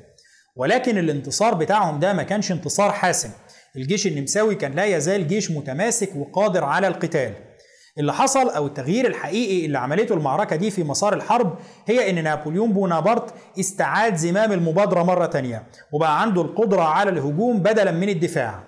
ولكن 0.56 0.98
الانتصار 0.98 1.54
بتاعهم 1.54 2.00
ده 2.00 2.14
ما 2.14 2.24
كانش 2.24 2.52
انتصار 2.52 2.92
حاسم. 2.92 3.30
الجيش 3.76 4.08
النمساوي 4.08 4.56
كان 4.56 4.72
لا 4.72 4.86
يزال 4.86 5.28
جيش 5.28 5.52
متماسك 5.52 6.16
وقادر 6.16 6.64
على 6.64 6.88
القتال. 6.88 7.34
اللي 7.98 8.14
حصل 8.14 8.50
أو 8.50 8.66
التغيير 8.68 9.08
الحقيقي 9.08 9.66
اللي 9.66 9.78
عملته 9.78 10.16
المعركة 10.16 10.56
دي 10.56 10.72
في 10.72 10.84
مسار 10.84 11.14
الحرب 11.14 11.56
هي 11.86 12.10
إن 12.10 12.24
نابليون 12.24 12.74
بونابرت 12.74 13.34
استعاد 13.60 14.16
زمام 14.16 14.52
المبادرة 14.52 15.04
مرة 15.04 15.26
تانية 15.26 15.64
وبقى 15.94 16.22
عنده 16.22 16.42
القدرة 16.42 16.82
على 16.82 17.10
الهجوم 17.10 17.60
بدلا 17.60 17.92
من 17.92 18.10
الدفاع. 18.10 18.64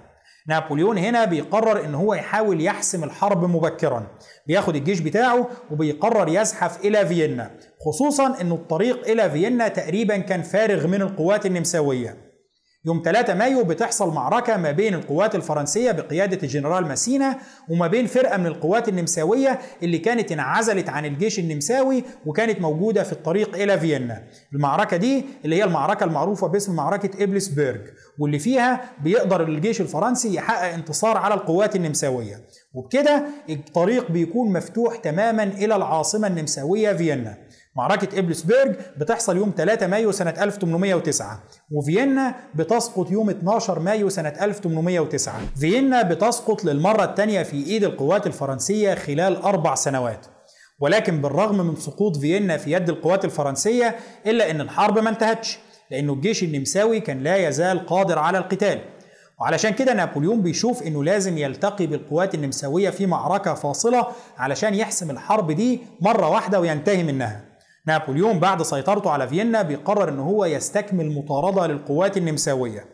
نابليون 0.48 0.98
هنا 0.98 1.26
بيقرر 1.26 1.86
إن 1.86 1.96
هو 1.96 2.14
يحاول 2.14 2.62
يحسم 2.62 3.04
الحرب 3.04 3.44
مبكرا 3.50 4.08
بياخد 4.48 4.76
الجيش 4.76 5.00
بتاعه 5.00 5.48
وبيقرر 5.72 6.28
يزحف 6.30 6.86
إلى 6.86 7.06
فيينا 7.06 7.52
خصوصا 7.86 8.42
ان 8.42 8.52
الطريق 8.52 9.08
إلى 9.10 9.30
فيينا 9.30 9.68
تقريبا 9.68 10.18
كان 10.18 10.42
فارغ 10.42 10.88
من 10.88 11.02
القوات 11.02 11.46
النمساوية. 11.46 12.25
يوم 12.86 13.02
3 13.06 13.34
مايو 13.34 13.63
بتحصل 13.63 14.13
معركة 14.13 14.58
ما 14.58 14.71
بين 14.71 14.93
القوات 14.93 15.36
الفرنسية 15.36 15.91
بقيادة 15.91 16.39
الجنرال 16.43 16.88
ماسينا 16.88 17.38
وما 17.69 17.88
بين 17.88 18.06
فرقة 18.06 18.38
من 18.38 18.45
القوات 18.45 18.89
النمساوية 18.89 19.60
اللي 19.84 19.98
كانت 19.98 20.32
انعزلت 20.32 20.89
عن 20.89 21.06
الجيش 21.06 21.39
النمساوي 21.39 22.04
وكانت 22.26 22.62
موجودة 22.62 23.04
في 23.04 23.12
الطريق 23.12 23.56
إلى 23.56 23.80
فيينا. 23.80 24.24
المعركة 24.54 24.98
دي 24.98 25.26
اللي 25.45 25.56
هي 25.56 25.63
المعركة 25.63 26.04
المعروفة 26.04 26.48
باسم 26.48 26.76
معركة 26.76 27.24
إبلسبرج 27.24 27.82
واللي 28.19 28.39
فيها 28.39 28.82
بيقدر 29.04 29.43
الجيش 29.43 29.82
الفرنسي 29.82 30.34
يحقق 30.36 30.74
انتصار 30.74 31.17
على 31.17 31.34
القوات 31.34 31.76
النمساوية. 31.76 32.41
وبكده 32.74 33.26
الطريق 33.50 34.12
بيكون 34.12 34.54
مفتوح 34.54 34.95
تماما 34.95 35.43
إلى 35.43 35.76
العاصمة 35.76 36.28
النمساوية 36.28 36.93
فيينا. 36.93 37.38
معركة 37.76 38.20
إبلسبرج 38.20 38.76
بتحصل 38.98 39.38
يوم 39.38 39.54
3 39.58 39.88
مايو 39.88 40.12
سنة 40.12 40.30
1809 40.44 41.44
وفيينا 41.72 42.36
بتسقط 42.56 43.12
يوم 43.12 43.30
12 43.30 43.80
مايو 43.80 44.10
سنة 44.10 44.30
1809 44.42 45.36
فيينا 45.60 46.02
بتسقط 46.02 46.64
للمرة 46.66 47.04
الثانية 47.04 47.44
في 47.44 47.66
إيد 47.68 47.84
القوات 47.84 48.28
الفرنسية 48.28 48.96
خلال 48.96 49.36
أربع 49.42 49.76
سنوات. 49.76 50.26
ولكن 50.80 51.22
بالرغم 51.22 51.68
من 51.68 51.76
سقوط 51.76 52.18
فيينا 52.18 52.58
في 52.58 52.72
يد 52.72 52.90
القوات 52.90 53.26
الفرنسية 53.26 53.96
إلا 54.26 54.52
أن 54.52 54.62
الحرب 54.62 55.00
ما 55.00 55.10
انتهتش 55.10 55.60
لأنه 55.92 56.14
الجيش 56.14 56.44
النمساوي 56.44 57.00
كان 57.00 57.24
لا 57.24 57.48
يزال 57.48 57.86
قادر 57.86 58.20
على 58.20 58.38
القتال. 58.38 58.80
وعلشان 59.42 59.72
كده 59.74 59.94
نابليون 59.94 60.42
بيشوف 60.42 60.84
إنه 60.84 61.04
لازم 61.04 61.38
يلتقي 61.38 61.88
بالقوات 61.88 62.36
النمساوية 62.36 62.90
في 62.90 63.06
معركة 63.06 63.54
فاصلة 63.54 64.08
علشان 64.38 64.76
يحسم 64.76 65.12
الحرب 65.12 65.52
دي 65.52 65.80
مرة 66.02 66.30
واحدة 66.30 66.60
وينتهي 66.60 67.04
منها. 67.04 67.55
نابليون 67.88 68.39
بعد 68.39 68.62
سيطرته 68.62 69.10
على 69.10 69.28
فيينا 69.28 69.62
بيقرر 69.62 70.10
إن 70.10 70.19
هو 70.19 70.45
يستكمل 70.45 71.15
مطاردة 71.15 71.67
للقوات 71.67 72.17
النمساوية. 72.17 72.86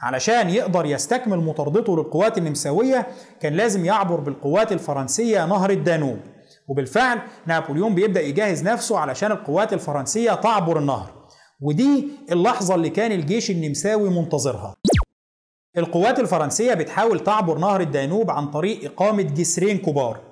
علشان 0.00 0.50
يقدر 0.50 0.86
يستكمل 0.86 1.38
مطاردته 1.38 1.96
للقوات 1.96 2.38
النمساوية 2.38 3.06
كان 3.40 3.52
لازم 3.52 3.84
يعبر 3.84 4.20
بالقوات 4.20 4.72
الفرنسية 4.72 5.46
نهر 5.46 5.70
الدانوب. 5.70 6.18
وبالفعل 6.68 7.18
نابليون 7.46 7.94
بيبدأ 7.94 8.20
يجهز 8.20 8.62
نفسه 8.62 8.98
علشان 8.98 9.32
القوات 9.32 9.72
الفرنسية 9.72 10.32
تعبر 10.34 10.78
النهر. 10.78 11.26
ودي 11.60 12.08
اللحظة 12.32 12.74
اللي 12.74 12.90
كان 12.90 13.12
الجيش 13.12 13.50
النمساوي 13.50 14.10
منتظرها. 14.10 14.76
القوات 15.78 16.18
الفرنسية 16.20 16.74
بتحاول 16.74 17.20
تعبر 17.20 17.58
نهر 17.58 17.80
الدانوب 17.80 18.30
عن 18.30 18.50
طريق 18.50 18.84
إقامة 18.84 19.22
جسرين 19.22 19.78
كبار. 19.78 20.25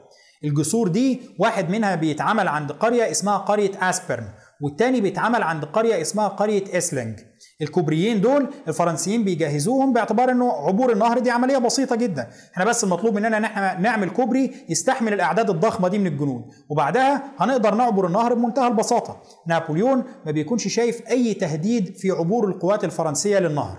الجسور 0.45 0.89
دي 0.89 1.21
واحد 1.39 1.71
منها 1.71 1.95
بيتعمل 1.95 2.49
عند 2.49 2.73
قرية 2.73 3.11
اسمها 3.11 3.37
قرية 3.37 3.71
أسبرن 3.91 4.29
والتاني 4.61 5.01
بيتعمل 5.01 5.43
عند 5.43 5.65
قرية 5.65 6.01
اسمها 6.01 6.29
قرية 6.29 6.79
إسلينج. 6.79 7.19
الكوبريين 7.63 8.21
دول 8.21 8.47
الفرنسيين 8.69 9.25
بيجهزوهم 9.25 9.93
باعتبار 9.93 10.31
إنه 10.31 10.53
عبور 10.53 10.93
النهر 10.93 11.19
دي 11.19 11.31
عملية 11.31 11.59
بسيطة 11.59 11.97
جدا. 11.97 12.29
إحنا 12.55 12.65
بس 12.65 12.85
المطلوب 12.85 13.15
مننا 13.15 13.37
إن 13.37 13.45
إحنا 13.45 13.81
نعمل 13.81 14.11
كوبري 14.11 14.51
يستحمل 14.69 15.13
الأعداد 15.13 15.51
الضخمة 15.51 15.89
دي 15.89 15.99
من 15.99 16.07
الجنود. 16.07 16.45
وبعدها 16.69 17.23
هنقدر 17.39 17.75
نعبر 17.75 18.07
النهر 18.07 18.35
بمنتهى 18.35 18.69
البساطة. 18.69 19.23
نابليون 19.47 20.05
ما 20.27 20.33
بيكونش 20.33 20.69
شايف 20.69 21.09
أي 21.11 21.35
تهديد 21.35 21.97
في 21.97 22.11
عبور 22.11 22.49
القوات 22.49 22.85
الفرنسية 22.85 23.39
للنهر. 23.39 23.79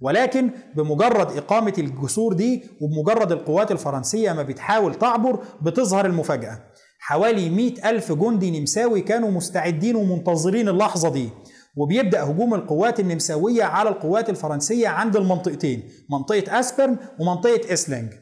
ولكن 0.00 0.50
بمجرد 0.76 1.36
إقامة 1.36 1.72
الجسور 1.78 2.32
دي 2.32 2.62
وبمجرد 2.80 3.32
القوات 3.32 3.72
الفرنسية 3.72 4.32
ما 4.32 4.42
بتحاول 4.42 4.94
تعبر 4.94 5.38
بتظهر 5.62 6.06
المفاجأة. 6.06 6.58
حوالي 6.98 7.50
مئة 7.50 7.90
ألف 7.90 8.12
جندي 8.12 8.60
نمساوي 8.60 9.00
كانوا 9.00 9.30
مستعدين 9.30 9.96
ومنتظرين 9.96 10.68
اللحظة 10.68 11.08
دي 11.08 11.28
وبيبدأ 11.76 12.22
هجوم 12.24 12.54
القوات 12.54 13.00
النمساوية 13.00 13.64
على 13.64 13.88
القوات 13.88 14.30
الفرنسية 14.30 14.88
عند 14.88 15.16
المنطقتين 15.16 15.88
منطقة 16.10 16.60
أسبرن 16.60 16.96
ومنطقة 17.20 17.72
إسلينج 17.72 18.12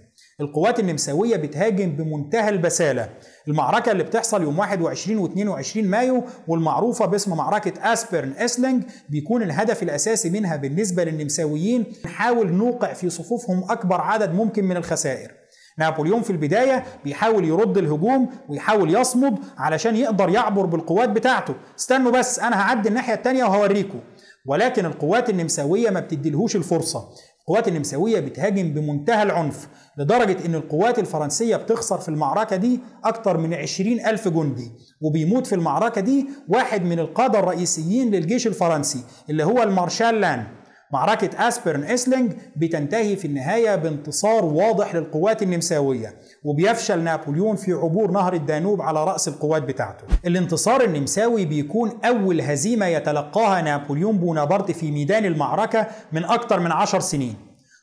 القوات 0.41 0.81
النمساوية 0.81 1.37
بتهاجم 1.37 1.91
بمنتهى 1.97 2.49
البسالة. 2.49 3.09
المعركة 3.49 3.93
اللي 3.93 4.03
بتحصل 4.03 4.43
يوم 4.43 4.59
21 4.59 5.19
و 5.19 5.27
22 5.27 5.87
مايو 5.87 6.25
والمعروفة 6.49 7.07
باسم 7.07 7.37
معركة 7.37 7.93
أسبرن 7.93 8.33
إسلينج 8.39 8.83
بيكون 9.09 9.43
الهدف 9.43 9.83
الأساسي 9.83 10.31
منها 10.31 10.57
بالنسبة 10.57 11.05
للنمساويين 11.05 11.85
نحاول 12.05 12.53
نوقع 12.53 12.93
في 12.93 13.11
صفوفهم 13.11 13.71
أكبر 13.71 14.01
عدد 14.01 14.35
ممكن 14.35 14.65
من 14.65 14.77
الخسائر. 14.77 15.31
نابليون 15.79 16.23
في 16.23 16.31
البداية 16.31 16.85
بيحاول 17.05 17.45
يرد 17.45 17.79
الهجوم 17.79 18.29
ويحاول 18.49 18.95
يصمد 18.95 19.39
علشان 19.59 19.97
يقدر 19.97 20.29
يعبر 20.29 20.67
بالقوات 20.67 21.09
بتاعته. 21.09 21.55
استنوا 21.79 22.13
بس 22.13 22.39
أنا 22.39 22.61
هعدي 22.61 22.89
الناحية 22.89 23.15
التانية 23.15 23.45
وهوريكم. 23.45 24.01
ولكن 24.47 24.87
القوات 24.87 25.31
النمساوية 25.31 25.91
ما 25.91 26.01
بتديلهوش 26.01 26.57
الفرصة. 26.57 27.09
القوات 27.43 27.69
النمساوية 27.69 28.21
بتهاجم 28.21 28.73
بمنتهى 28.73 29.23
العنف 29.23 29.69
لدرجة 29.99 30.47
أن 30.47 30.55
القوات 30.55 30.99
الفرنسية 30.99 31.57
بتخسر 31.57 31.99
في 31.99 32.09
المعركة 32.09 32.57
دي 32.57 32.81
أكثر 33.05 33.37
من 33.39 33.55
20 33.55 34.01
ألف 34.01 34.29
جندي 34.29 34.71
وبيموت 35.01 35.47
في 35.47 35.55
المعركة 35.55 36.01
دي 36.01 36.27
واحد 36.49 36.85
من 36.85 36.99
القادة 36.99 37.39
الرئيسيين 37.39 38.11
للجيش 38.11 38.47
الفرنسي 38.47 39.01
اللي 39.31 39.45
هو 39.45 39.63
المارشال 39.63 40.21
لان. 40.21 40.45
معركة 40.93 41.49
أسبرن 41.49 41.85
إسلينج 41.85 42.33
بتنتهي 42.57 43.17
في 43.17 43.25
النهاية 43.25 43.77
بانتصار 43.77 44.45
واضح 44.45 44.95
للقوات 44.95 45.43
النمساوية 45.43 46.15
وبيفشل 46.45 47.01
نابليون 47.01 47.57
في 47.57 47.73
عبور 47.73 48.11
نهر 48.11 48.33
الدانوب 48.35 48.83
على 48.83 49.05
رأس 49.05 49.29
القوات 49.29 49.63
بتاعته. 49.63 50.05
الانتصار 50.27 50.85
النمساوي 50.85 51.45
بيكون 51.45 51.93
أول 52.05 52.41
هزيمة 52.41 52.87
يتلقاها 52.87 53.63
نابليون 53.63 54.19
بونابرت 54.19 54.71
في 54.71 54.91
ميدان 54.91 55.25
المعركة 55.25 55.87
من 56.13 56.25
أكثر 56.25 56.61
من 56.61 56.73
عشر 56.73 57.01
سنين. 57.01 57.35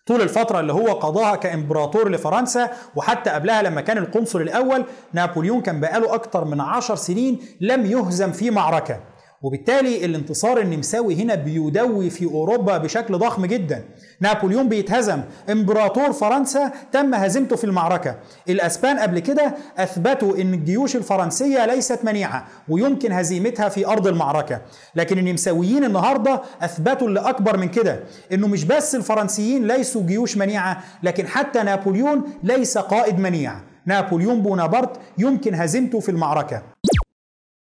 طول 0.06 0.22
الفترة 0.22 0.60
اللي 0.60 0.74
هو 0.74 0.88
قضاها 0.88 1.36
كإمبراطور 1.36 2.10
لفرنسا 2.12 2.69
وحتى 2.95 3.30
قبلها 3.30 3.62
لما 3.62 3.82
كان 3.82 3.98
القنصل 3.98 4.41
الأول 4.41 4.86
نابليون 5.13 5.62
كان 5.62 5.80
بقاله 5.80 6.15
أكثر 6.15 6.45
من 6.45 6.62
عشر 6.62 6.95
سنين 6.95 7.39
لم 7.62 7.86
يهزم 7.86 8.32
في 8.32 8.50
معركة. 8.52 9.00
وبالتالي 9.41 10.06
الانتصار 10.06 10.60
النمساوي 10.60 11.15
هنا 11.15 11.36
بيدوي 11.36 12.10
في 12.10 12.25
أوروبا 12.25 12.78
بشكل 12.78 13.17
ضخم 13.17 13.45
جدا. 13.45 13.84
نابليون 14.21 14.69
بيتهزم. 14.69 15.21
إمبراطور 15.52 16.13
فرنسا 16.13 16.71
تم 16.91 17.13
هزيمته 17.13 17.56
في 17.56 17.63
المعركة. 17.63 18.15
الأسبان 18.49 18.99
قبل 18.99 19.19
كده 19.19 19.56
أثبتوا 19.78 20.38
إن 20.41 20.54
الجيوش 20.54 20.95
الفرنسية 20.95 21.65
ليست 21.65 21.99
منيعه 22.06 22.47
ويمكن 22.69 23.12
هزيمتها 23.12 23.69
في 23.69 23.88
أرض 23.88 24.08
المعركة. 24.08 24.62
لكن 24.95 25.17
النمساويين 25.17 25.84
النهارده 25.84 26.41
أثبتوا 26.62 27.08
اللي 27.08 27.19
أكبر 27.19 27.58
من 27.58 27.67
كده 27.69 27.99
إنه 28.34 28.47
مش 28.47 28.63
بس 28.65 28.95
الفرنسيين 28.95 29.67
ليسوا 29.67 30.02
جيوش 30.02 30.38
منيعه 30.38 30.84
لكن 31.04 31.28
حتى 31.28 31.63
نابليون 31.63 32.23
ليس 32.43 32.78
قائد 32.78 33.19
منيع 33.19 33.56
نابليون 33.86 34.41
بونابرت 34.41 34.99
يمكن 35.17 35.56
هزيمته 35.56 35.99
في 35.99 36.10
المعركة. 36.10 36.62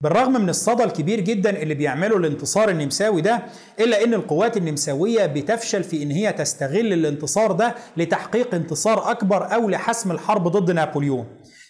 بالرغم 0.00 0.32
من 0.32 0.48
الصدى 0.48 0.84
الكبير 0.84 1.20
جدا 1.20 1.62
اللي 1.62 1.74
بيعمله 1.74 2.16
الانتصار 2.16 2.68
النمساوي 2.70 3.20
ده 3.20 3.42
إلا 3.80 4.04
إن 4.04 4.14
القوات 4.14 4.56
النمساوية 4.56 5.26
بتفشل 5.26 5.84
في 5.84 6.02
إن 6.02 6.10
هي 6.10 6.32
تستغل 6.32 6.92
الانتصار 6.92 7.52
ده 7.52 7.74
لتحقيق 7.96 8.54
انتصار 8.54 9.10
أكبر 9.10 9.54
أو 9.54 9.68
لحسم 9.68 10.10
الحرب 10.10 10.48
ضد 10.48 10.70
نابليون. 10.70 11.26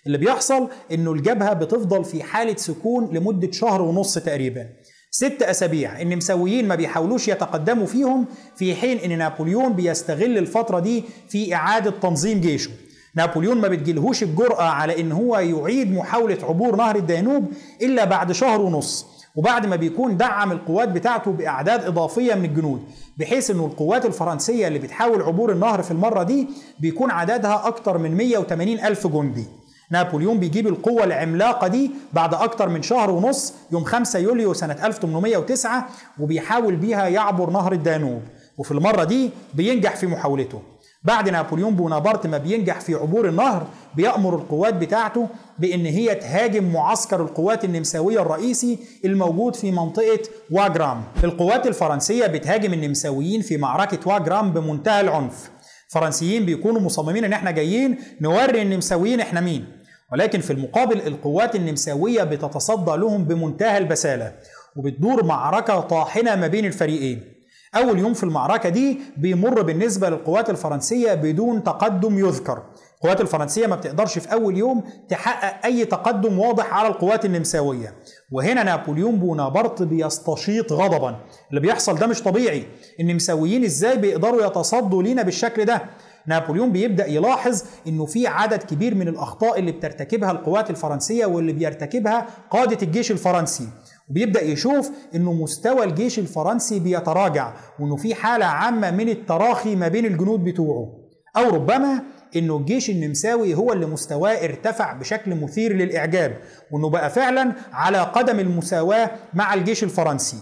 اللي 0.07 0.19
بيحصل 0.19 0.69
إنه 0.93 1.13
الجبهة 1.13 1.53
بتفضل 1.53 2.05
في 2.05 2.23
حالة 2.23 2.57
سكون 2.57 3.15
لمدة 3.17 3.51
شهر 3.53 3.83
ونص 3.83 4.15
تقريبا. 4.15 4.67
ست 5.11 5.43
أسابيع 5.43 6.01
النمساويين 6.01 6.69
ما 6.69 6.75
بيحاولوش 6.75 7.29
يتقدموا 7.29 7.87
فيهم 7.87 8.27
في 8.57 8.75
حين 8.75 8.99
إن 8.99 9.19
نابليون 9.19 9.73
بيستغل 9.73 10.39
الفترة 10.39 10.81
دي 10.81 11.05
في 11.29 11.55
إعادة 11.55 11.91
تنظيم 11.91 12.41
جيشه. 12.41 12.71
نابليون 13.17 13.61
ما 13.61 13.69
بتجيلهوش 13.69 14.23
الجرأة 14.23 14.63
على 14.63 15.01
إن 15.01 15.13
هو 15.13 15.39
يعيد 15.39 15.93
محاولة 15.93 16.39
عبور 16.43 16.77
نهر 16.77 16.97
الدانوب 16.97 17.45
إلا 17.83 18.05
بعد 18.05 18.33
شهر 18.33 18.61
ونص 18.61 19.07
وبعد 19.37 19.67
ما 19.67 19.77
بيكون 19.77 20.17
دعم 20.17 20.53
القوات 20.53 20.89
بتاعته 20.89 21.31
بأعداد 21.31 21.85
إضافية 21.85 22.35
من 22.35 22.45
الجنود 22.45 22.83
بحيث 23.19 23.51
إنه 23.51 23.67
القوات 23.67 24.07
الفرنسية 24.07 24.69
اللي 24.69 24.79
بتحاول 24.79 25.23
عبور 25.23 25.53
النهر 25.53 25.83
في 25.83 25.91
المرة 25.91 26.23
دي 26.23 26.49
بيكون 26.81 27.11
عددها 27.11 27.67
أكتر 27.67 27.99
من 27.99 28.17
180 28.17 28.69
ألف 28.81 29.07
جندي. 29.07 29.45
نابليون 29.91 30.39
بيجيب 30.39 30.67
القوة 30.67 31.05
العملاقة 31.05 31.69
دي 31.69 31.91
بعد 32.13 32.35
أكتر 32.35 32.69
من 32.69 32.83
شهر 32.83 33.11
ونص 33.11 33.55
يوم 33.73 33.85
5 33.85 34.19
يوليو 34.19 34.53
سنة 34.53 34.87
1809 34.87 35.89
وبيحاول 36.21 36.77
بيها 36.77 37.09
يعبر 37.09 37.51
نهر 37.51 37.73
الدانوب 37.73 38.23
وفي 38.59 38.73
المرة 38.73 39.05
دي 39.05 39.31
بينجح 39.55 39.97
في 39.97 40.07
محاولته. 40.07 40.63
بعد 41.07 41.29
نابليون 41.29 41.75
بونابرت 41.77 42.27
ما 42.27 42.39
بينجح 42.39 42.81
في 42.81 42.95
عبور 42.95 43.29
النهر 43.29 43.67
بيأمر 43.97 44.35
القوات 44.35 44.75
بتاعته 44.75 45.29
بأن 45.59 45.87
هي 45.87 46.15
تهاجم 46.15 46.73
معسكر 46.73 47.23
القوات 47.23 47.65
النمساوية 47.65 48.23
الرئيسي 48.23 48.79
الموجود 49.05 49.57
في 49.57 49.71
منطقة 49.71 50.19
واجرام. 50.51 51.03
القوات 51.25 51.67
الفرنسية 51.67 52.27
بتهاجم 52.27 52.73
النمساويين 52.73 53.41
في 53.43 53.57
معركة 53.57 54.11
واجرام 54.11 54.53
بمنتهى 54.53 55.01
العنف. 55.01 55.51
الفرنسيين 55.89 56.47
بيكونوا 56.47 56.81
مصممين 56.81 57.25
إن 57.25 57.33
إحنا 57.33 57.51
جايين 57.51 57.99
نوري 58.21 58.63
النمساويين 58.63 59.21
إحنا 59.21 59.41
مين. 59.41 59.67
ولكن 60.13 60.41
في 60.41 60.53
المقابل 60.53 61.01
القوات 61.07 61.57
النمساوية 61.57 62.23
بتتصدى 62.25 62.97
لهم 62.97 63.25
بمنتهى 63.25 63.79
البسالة 63.79 64.33
وبتدور 64.77 65.25
معركة 65.25 65.81
طاحنة 65.81 66.35
ما 66.37 66.47
بين 66.47 66.65
الفريقين. 66.65 67.36
أول 67.75 67.99
يوم 67.99 68.15
في 68.15 68.23
المعركة 68.25 68.69
دي 68.69 68.99
بيمر 69.17 69.63
بالنسبة 69.63 70.09
للقوات 70.11 70.51
الفرنسية 70.51 71.15
بدون 71.15 71.65
تقدم 71.65 72.19
يذكر. 72.19 72.63
القوات 72.97 73.21
الفرنسية 73.21 73.67
ما 73.67 73.77
بتقدرش 73.77 74.19
في 74.19 74.33
أول 74.33 74.57
يوم 74.57 74.83
تحقق 75.09 75.67
أي 75.67 75.85
تقدم 75.85 76.39
واضح 76.39 76.75
على 76.75 76.89
القوات 76.89 77.25
النمساوية. 77.25 77.95
وهنا 78.33 78.63
نابليون 78.63 79.17
بونابرت 79.17 79.83
بيستشيط 79.83 80.73
غضبا. 80.73 81.17
اللي 81.51 81.61
بيحصل 81.61 81.95
ده 81.99 82.07
مش 82.07 82.23
طبيعي. 82.23 82.67
النمساويين 83.01 83.65
إزاي 83.65 83.97
بيقدروا 83.97 84.47
يتصدوا 84.47 85.03
لينا 85.03 85.23
بالشكل 85.23 85.65
ده؟ 85.65 85.83
نابليون 86.27 86.73
بيبدأ 86.73 87.07
يلاحظ 87.07 87.63
إنه 87.87 88.07
في 88.07 88.27
عدد 88.27 88.63
كبير 88.63 88.95
من 88.95 89.09
الأخطاء 89.09 89.59
اللي 89.59 89.73
بترتكبها 89.73 90.31
القوات 90.31 90.71
الفرنسية 90.71 91.27
واللي 91.27 91.53
بيرتكبها 91.53 92.27
قادة 92.51 92.79
الجيش 92.83 93.11
الفرنسي. 93.11 93.69
وبيبدا 94.11 94.43
يشوف 94.43 94.91
إنه 95.15 95.33
مستوى 95.33 95.85
الجيش 95.85 96.19
الفرنسي 96.19 96.81
بيتراجع 96.81 97.53
وإنه 97.81 97.97
في 97.97 98.15
حالة 98.15 98.47
عامة 98.47 98.91
من 98.91 99.09
التراخي 99.09 99.77
ما 99.77 99.89
بين 99.89 100.07
الجنود 100.07 100.45
بتوعه. 100.45 100.93
أو 101.37 101.49
ربما 101.55 102.03
إنه 102.37 102.57
الجيش 102.57 102.91
النمساوي 102.91 103.55
هو 103.55 103.73
اللي 103.73 103.87
مستواه 103.87 104.45
ارتفع 104.45 104.93
بشكل 104.93 105.35
مثير 105.35 105.73
للإعجاب 105.73 106.39
وإنه 106.73 106.91
بقى 106.91 107.11
فعلا 107.11 107.53
على 107.73 107.99
قدم 107.99 108.41
المساواة 108.41 109.11
مع 109.35 109.55
الجيش 109.55 109.85
الفرنسي. 109.85 110.37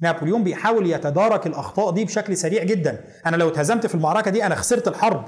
نابليون 0.00 0.44
بيحاول 0.44 0.90
يتدارك 0.90 1.46
الأخطاء 1.46 1.90
دي 1.90 2.04
بشكل 2.04 2.36
سريع 2.36 2.64
جدا. 2.64 3.04
أنا 3.26 3.36
لو 3.36 3.48
اتهزمت 3.48 3.86
في 3.86 3.94
المعركة 3.94 4.30
دي 4.30 4.46
أنا 4.46 4.54
خسرت 4.54 4.88
الحرب. 4.88 5.24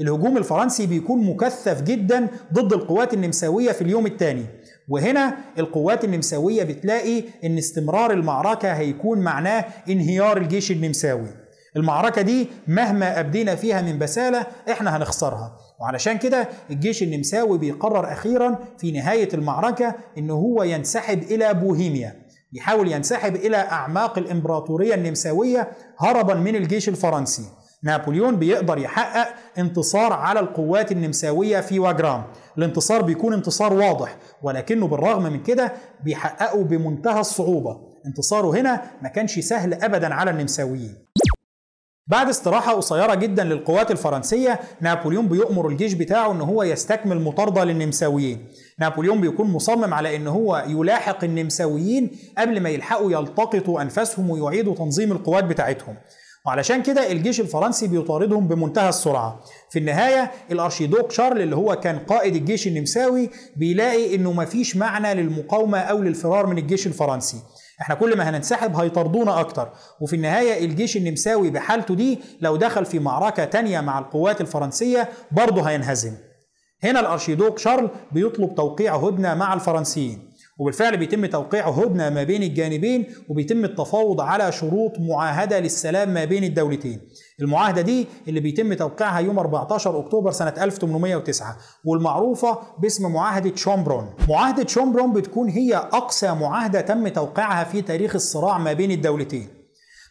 الهجوم 0.00 0.36
الفرنسي 0.36 0.86
بيكون 0.86 1.26
مكثف 1.26 1.82
جدا 1.82 2.28
ضد 2.52 2.72
القوات 2.72 3.14
النمساوية 3.14 3.72
في 3.72 3.82
اليوم 3.82 4.06
الثاني. 4.06 4.46
وهنا 4.90 5.36
القوات 5.58 6.04
النمساوية 6.04 6.64
بتلاقي 6.64 7.24
إن 7.44 7.58
استمرار 7.58 8.10
المعركة 8.10 8.72
هيكون 8.72 9.18
معناه 9.18 9.64
انهيار 9.88 10.36
الجيش 10.36 10.70
النمساوي. 10.70 11.28
المعركة 11.76 12.22
دي 12.22 12.48
مهما 12.68 13.20
أبدينا 13.20 13.54
فيها 13.54 13.82
من 13.82 13.98
بسالة 13.98 14.46
إحنا 14.70 14.96
هنخسرها. 14.96 15.56
وعلشان 15.80 16.18
كده 16.18 16.48
الجيش 16.70 17.02
النمساوي 17.02 17.58
بيقرر 17.58 18.12
أخيرا 18.12 18.58
في 18.78 18.92
نهاية 18.92 19.28
المعركة 19.34 19.94
إن 20.18 20.30
هو 20.30 20.62
ينسحب 20.62 21.22
إلى 21.22 21.54
بوهيميا. 21.54 22.14
يحاول 22.52 22.92
ينسحب 22.92 23.36
إلى 23.36 23.56
أعماق 23.56 24.18
الإمبراطورية 24.18 24.94
النمساوية 24.94 25.68
هربا 25.98 26.34
من 26.34 26.56
الجيش 26.56 26.88
الفرنسي. 26.88 27.42
نابليون 27.82 28.36
بيقدر 28.36 28.78
يحقق 28.78 29.34
انتصار 29.58 30.12
على 30.12 30.40
القوات 30.40 30.92
النمساوية 30.92 31.60
في 31.60 31.78
واجرام. 31.78 32.22
الانتصار 32.58 33.02
بيكون 33.02 33.32
انتصار 33.32 33.72
واضح 33.72 34.16
ولكنه 34.42 34.86
بالرغم 34.86 35.22
من 35.22 35.42
كده 35.42 35.72
بيحققه 36.04 36.62
بمنتهى 36.64 37.20
الصعوبة. 37.20 37.80
انتصاره 38.06 38.60
هنا 38.60 38.82
ما 39.02 39.08
كانش 39.08 39.38
سهل 39.38 39.74
أبدا 39.74 40.14
على 40.14 40.30
النمساويين. 40.30 40.94
بعد 42.06 42.28
استراحة 42.28 42.72
قصيرة 42.72 43.14
جدا 43.14 43.44
للقوات 43.44 43.90
الفرنسية 43.90 44.60
نابليون 44.80 45.28
بيؤمر 45.28 45.68
الجيش 45.68 45.92
بتاعه 45.92 46.32
إن 46.32 46.40
هو 46.40 46.62
يستكمل 46.62 47.20
مطاردة 47.20 47.64
للنمساويين. 47.64 48.46
نابليون 48.78 49.20
بيكون 49.20 49.50
مصمم 49.50 49.94
على 49.94 50.16
إن 50.16 50.26
هو 50.26 50.64
يلاحق 50.68 51.24
النمساويين 51.24 52.10
قبل 52.38 52.60
ما 52.60 52.68
يلحقوا 52.68 53.12
يلتقطوا 53.12 53.82
انفاسهم 53.82 54.30
ويعيدوا 54.30 54.74
تنظيم 54.74 55.12
القوات 55.12 55.44
بتاعتهم. 55.44 55.96
وعلشان 56.46 56.82
كده 56.82 57.12
الجيش 57.12 57.40
الفرنسي 57.40 57.88
بيطاردهم 57.88 58.48
بمنتهى 58.48 58.88
السرعة. 58.88 59.40
في 59.70 59.78
النهاية 59.78 60.30
الأرشيدوك 60.50 61.10
شارل 61.10 61.40
اللي 61.40 61.56
هو 61.56 61.76
كان 61.76 61.98
قائد 61.98 62.36
الجيش 62.36 62.66
النمساوي 62.66 63.30
بيلاقي 63.56 64.14
إنه 64.14 64.32
مفيش 64.32 64.76
معنى 64.76 65.14
للمقاومة 65.14 65.78
أو 65.78 66.02
للفرار 66.02 66.46
من 66.46 66.58
الجيش 66.58 66.86
الفرنسي. 66.86 67.36
إحنا 67.80 67.94
كل 67.94 68.16
ما 68.16 68.30
هننسحب 68.30 68.76
هيطردونا 68.76 69.40
أكتر. 69.40 69.68
وفي 70.00 70.16
النهاية 70.16 70.64
الجيش 70.64 70.96
النمساوي 70.96 71.50
بحالته 71.50 71.94
دي 71.94 72.18
لو 72.40 72.56
دخل 72.56 72.84
في 72.84 72.98
معركة 72.98 73.44
تانية 73.44 73.80
مع 73.80 73.98
القوات 73.98 74.40
الفرنسية 74.40 75.08
برضه 75.32 75.62
هينهزم. 75.62 76.12
هنا 76.84 77.00
الأرشيدوك 77.00 77.58
شارل 77.58 77.90
بيطلب 78.12 78.54
توقيع 78.54 78.96
هدنة 78.96 79.34
مع 79.34 79.54
الفرنسيين. 79.54 80.29
وبالفعل 80.60 80.96
بيتم 80.96 81.26
توقيع 81.26 81.68
هدنه 81.68 82.10
ما 82.10 82.22
بين 82.22 82.42
الجانبين 82.42 83.06
وبيتم 83.28 83.64
التفاوض 83.64 84.20
على 84.20 84.52
شروط 84.52 84.92
معاهدة 84.98 85.58
للسلام 85.60 86.14
ما 86.14 86.24
بين 86.24 86.44
الدولتين. 86.44 87.00
المعاهدة 87.40 87.80
دي 87.82 88.06
اللي 88.28 88.40
بيتم 88.40 88.74
توقيعها 88.74 89.20
يوم 89.20 89.38
14 89.38 90.00
أكتوبر 90.00 90.30
سنة 90.30 90.54
1809 90.58 91.56
والمعروفة 91.84 92.58
باسم 92.82 93.12
معاهدة 93.12 93.56
شومبرون. 93.56 94.14
معاهدة 94.28 94.66
شومبرون 94.66 95.12
بتكون 95.12 95.48
هي 95.48 95.74
أقصى 95.76 96.32
معاهدة 96.34 96.80
تم 96.80 97.08
توقيعها 97.08 97.64
في 97.64 97.82
تاريخ 97.82 98.14
الصراع 98.14 98.58
ما 98.58 98.72
بين 98.72 98.90
الدولتين. 98.90 99.48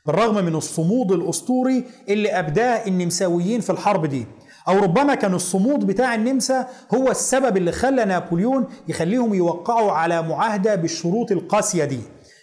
بالرغم 0.06 0.46
من 0.46 0.56
الصمود 0.56 1.12
الأسطوري 1.12 1.84
اللي 2.10 2.30
أبداه 2.30 2.88
النمساويين 2.88 3.62
في 3.62 3.70
الحرب 3.70 4.06
دي 4.06 4.26
أو 4.70 4.80
ربما 4.80 5.16
كان 5.16 5.34
الصمود 5.34 5.88
بتاع 5.88 6.16
النمسا 6.16 6.68
هو 6.96 7.12
السبب 7.12 7.58
اللي 7.58 7.72
خلى 7.72 8.06
نابليون 8.06 8.68
يخليهم 8.88 9.34
يوقعوا 9.34 9.92
على 9.92 10.22
معاهدة 10.22 10.76
بالشروط 10.76 11.32
القاسية 11.32 11.86
دي. 11.86 12.00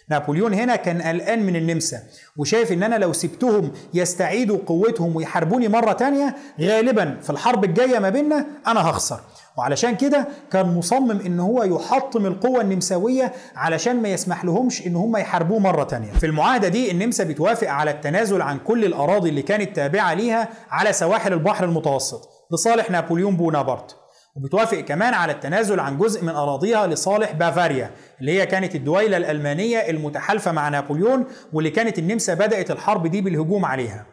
نابليون 0.09 0.53
هنا 0.53 0.75
كان 0.75 1.01
قلقان 1.01 1.43
من 1.43 1.55
النمسا 1.55 1.99
وشايف 2.37 2.71
إن 2.71 2.83
أنا 2.83 2.95
لو 2.95 3.13
سبتهم 3.13 3.71
يستعيدوا 3.93 4.57
قوتهم 4.65 5.15
ويحاربوني 5.15 5.67
مرة 5.67 5.93
تانية 5.93 6.35
غالبا 6.61 7.17
في 7.21 7.29
الحرب 7.29 7.63
الجاية 7.63 7.99
ما 7.99 8.09
بيننا 8.09 8.45
أنا 8.67 8.89
هخسر. 8.89 9.19
وعلشان 9.57 9.95
كده 9.95 10.27
كان 10.51 10.77
مصمم 10.77 11.19
إن 11.25 11.39
هو 11.39 11.63
يحطم 11.63 12.25
القوة 12.25 12.61
النمساوية 12.61 13.33
علشان 13.55 14.01
ما 14.01 14.09
يسمح 14.09 14.45
لهمش 14.45 14.87
إن 14.87 14.95
هم 14.95 15.17
يحاربوه 15.17 15.59
مرة 15.59 15.83
تانية. 15.83 16.11
في 16.11 16.25
المعاهدة 16.25 16.67
دي 16.67 16.91
النمسا 16.91 17.23
بتوافق 17.23 17.67
على 17.69 17.91
التنازل 17.91 18.41
عن 18.41 18.59
كل 18.59 18.85
الأراضي 18.85 19.29
اللي 19.29 19.41
كانت 19.41 19.75
تابعة 19.75 20.13
ليها 20.13 20.49
على 20.71 20.93
سواحل 20.93 21.33
البحر 21.33 21.65
المتوسط 21.65 22.29
لصالح 22.53 22.91
نابليون 22.91 23.37
بونابرت. 23.37 23.95
وبتوافق 24.35 24.79
كمان 24.79 25.13
على 25.13 25.31
التنازل 25.31 25.79
عن 25.79 25.97
جزء 25.97 26.23
من 26.23 26.29
أراضيها 26.29 26.87
لصالح 26.87 27.31
بافاريا 27.31 27.91
اللي 28.21 28.41
هي 28.41 28.45
كانت 28.45 28.75
الدويلة 28.75 29.17
الألمانية 29.17 29.77
المتحالفة 29.77 30.51
مع 30.51 30.69
نابليون 30.69 31.25
واللي 31.53 31.69
كانت 31.69 31.99
النمسا 31.99 32.33
بدأت 32.33 32.71
الحرب 32.71 33.07
دي 33.07 33.21
بالهجوم 33.21 33.65
عليها. 33.65 34.05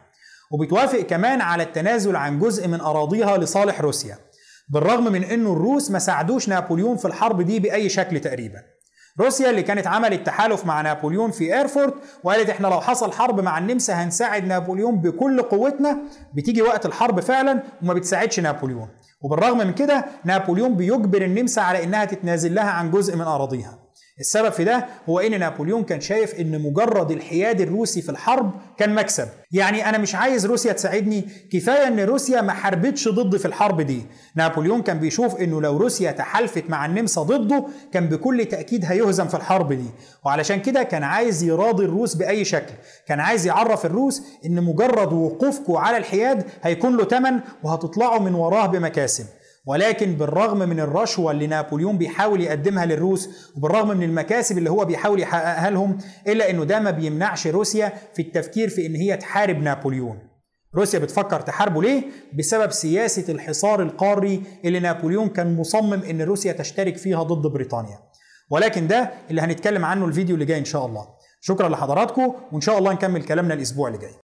وبتوافق 0.51 0.99
كمان 0.99 1.41
على 1.41 1.63
التنازل 1.63 2.15
عن 2.15 2.39
جزء 2.39 2.67
من 2.67 2.79
أراضيها 2.81 3.37
لصالح 3.37 3.81
روسيا. 3.81 4.17
بالرغم 4.69 5.11
من 5.11 5.23
إنه 5.23 5.53
الروس 5.53 5.91
ما 5.91 5.99
ساعدوش 5.99 6.49
نابليون 6.49 6.97
في 6.97 7.05
الحرب 7.05 7.41
دي 7.41 7.59
بأي 7.59 7.89
شكل 7.89 8.19
تقريبا. 8.19 8.59
روسيا 9.19 9.49
اللي 9.49 9.63
كانت 9.63 9.87
عملت 9.87 10.25
تحالف 10.25 10.65
مع 10.65 10.81
نابليون 10.81 11.31
في 11.31 11.57
إيرفورت 11.57 11.93
وقالت 12.23 12.49
إحنا 12.49 12.67
لو 12.67 12.81
حصل 12.81 13.11
حرب 13.11 13.39
مع 13.39 13.57
النمسا 13.57 13.93
هنساعد 13.93 14.45
نابليون 14.45 14.95
بكل 14.95 15.41
قوتنا 15.41 15.97
بتيجي 16.35 16.61
وقت 16.61 16.85
الحرب 16.85 17.19
فعلا 17.19 17.63
وما 17.83 17.93
بتساعدش 17.93 18.39
نابليون. 18.39 18.87
وبالرغم 19.21 19.57
من 19.57 19.73
كده 19.73 20.05
نابليون 20.25 20.75
بيجبر 20.75 21.21
النمسا 21.21 21.61
على 21.61 21.83
إنها 21.83 22.05
تتنازل 22.05 22.55
لها 22.55 22.69
عن 22.69 22.91
جزء 22.91 23.15
من 23.15 23.21
أراضيها. 23.21 23.84
السبب 24.19 24.51
في 24.51 24.63
ده 24.63 24.85
هو 25.09 25.19
إن 25.19 25.39
نابليون 25.39 25.83
كان 25.83 26.01
شايف 26.01 26.35
إن 26.35 26.61
مجرد 26.61 27.11
الحياد 27.11 27.61
الروسي 27.61 28.01
في 28.01 28.09
الحرب 28.09 28.51
كان 28.77 28.95
مكسب. 28.95 29.27
يعني 29.51 29.89
أنا 29.89 29.97
مش 29.97 30.15
عايز 30.15 30.45
روسيا 30.45 30.73
تساعدني 30.73 31.27
كفاية 31.51 31.87
إن 31.87 31.99
روسيا 31.99 32.41
ما 32.41 32.53
حاربتش 32.53 33.07
ضدي 33.07 33.39
في 33.39 33.45
الحرب 33.45 33.81
دي. 33.81 34.05
نابليون 34.35 34.81
كان 34.81 34.99
بيشوف 34.99 35.35
إنه 35.35 35.61
لو 35.61 35.77
روسيا 35.77 36.11
تحالفت 36.11 36.69
مع 36.69 36.85
النمسا 36.85 37.21
ضده 37.23 37.65
كان 37.91 38.09
بكل 38.09 38.45
تأكيد 38.45 38.85
هيهزم 38.85 39.27
في 39.27 39.37
الحرب 39.37 39.73
دي. 39.73 39.89
وعلشان 40.25 40.61
كده 40.61 40.83
كان 40.83 41.03
عايز 41.03 41.43
يراضي 41.43 41.85
الروس 41.85 42.13
بأي 42.13 42.45
شكل. 42.45 42.73
كان 43.07 43.19
عايز 43.19 43.45
يعرف 43.45 43.85
الروس 43.85 44.23
إن 44.45 44.63
مجرد 44.63 45.13
وقوفكم 45.13 45.75
على 45.77 45.97
الحياد 45.97 46.45
هيكون 46.63 46.97
له 46.97 47.05
ثمن 47.05 47.39
وهتطلعوا 47.63 48.19
من 48.19 48.35
وراه 48.35 48.65
بمكاسب. 48.65 49.25
ولكن 49.67 50.13
بالرغم 50.13 50.59
من 50.59 50.79
الرشوة 50.79 51.31
اللي 51.31 51.47
نابليون 51.47 51.97
بيحاول 51.97 52.41
يقدمها 52.41 52.85
للروس 52.85 53.51
وبالرغم 53.57 53.87
من 53.97 54.03
المكاسب 54.03 54.57
اللي 54.57 54.69
هو 54.69 54.85
بيحاول 54.85 55.19
يحققها 55.19 55.69
لهم 55.69 55.97
إلا 56.27 56.49
إنه 56.49 56.63
ده 56.63 56.79
ما 56.79 56.91
بيمنعش 56.91 57.47
روسيا 57.47 57.93
في 58.13 58.21
التفكير 58.21 58.69
في 58.69 58.85
إن 58.85 58.95
هي 58.95 59.17
تحارب 59.17 59.57
نابليون. 59.57 60.19
روسيا 60.75 60.99
بتفكر 60.99 61.41
تحاربه 61.41 61.81
ليه؟ 61.81 62.03
بسبب 62.37 62.71
سياسة 62.71 63.31
الحصار 63.33 63.81
القاري 63.81 64.43
اللي 64.65 64.79
نابليون 64.79 65.29
كان 65.29 65.55
مصمم 65.55 65.93
إن 66.03 66.21
روسيا 66.21 66.51
تشترك 66.53 66.97
فيها 66.97 67.23
ضد 67.23 67.51
بريطانيا. 67.51 67.99
ولكن 68.51 68.87
ده 68.87 69.11
اللي 69.29 69.41
هنتكلم 69.41 69.85
عنه 69.85 70.05
الفيديو 70.05 70.35
اللي 70.35 70.45
جاي 70.45 70.59
إن 70.59 70.65
شاء 70.65 70.85
الله. 70.85 71.07
شكرا 71.41 71.69
لحضراتكم 71.69 72.33
وإن 72.51 72.61
شاء 72.61 72.77
الله 72.77 72.93
نكمل 72.93 73.23
كلامنا 73.23 73.53
الأسبوع 73.53 73.87
اللي 73.87 73.99
جاي. 73.99 74.13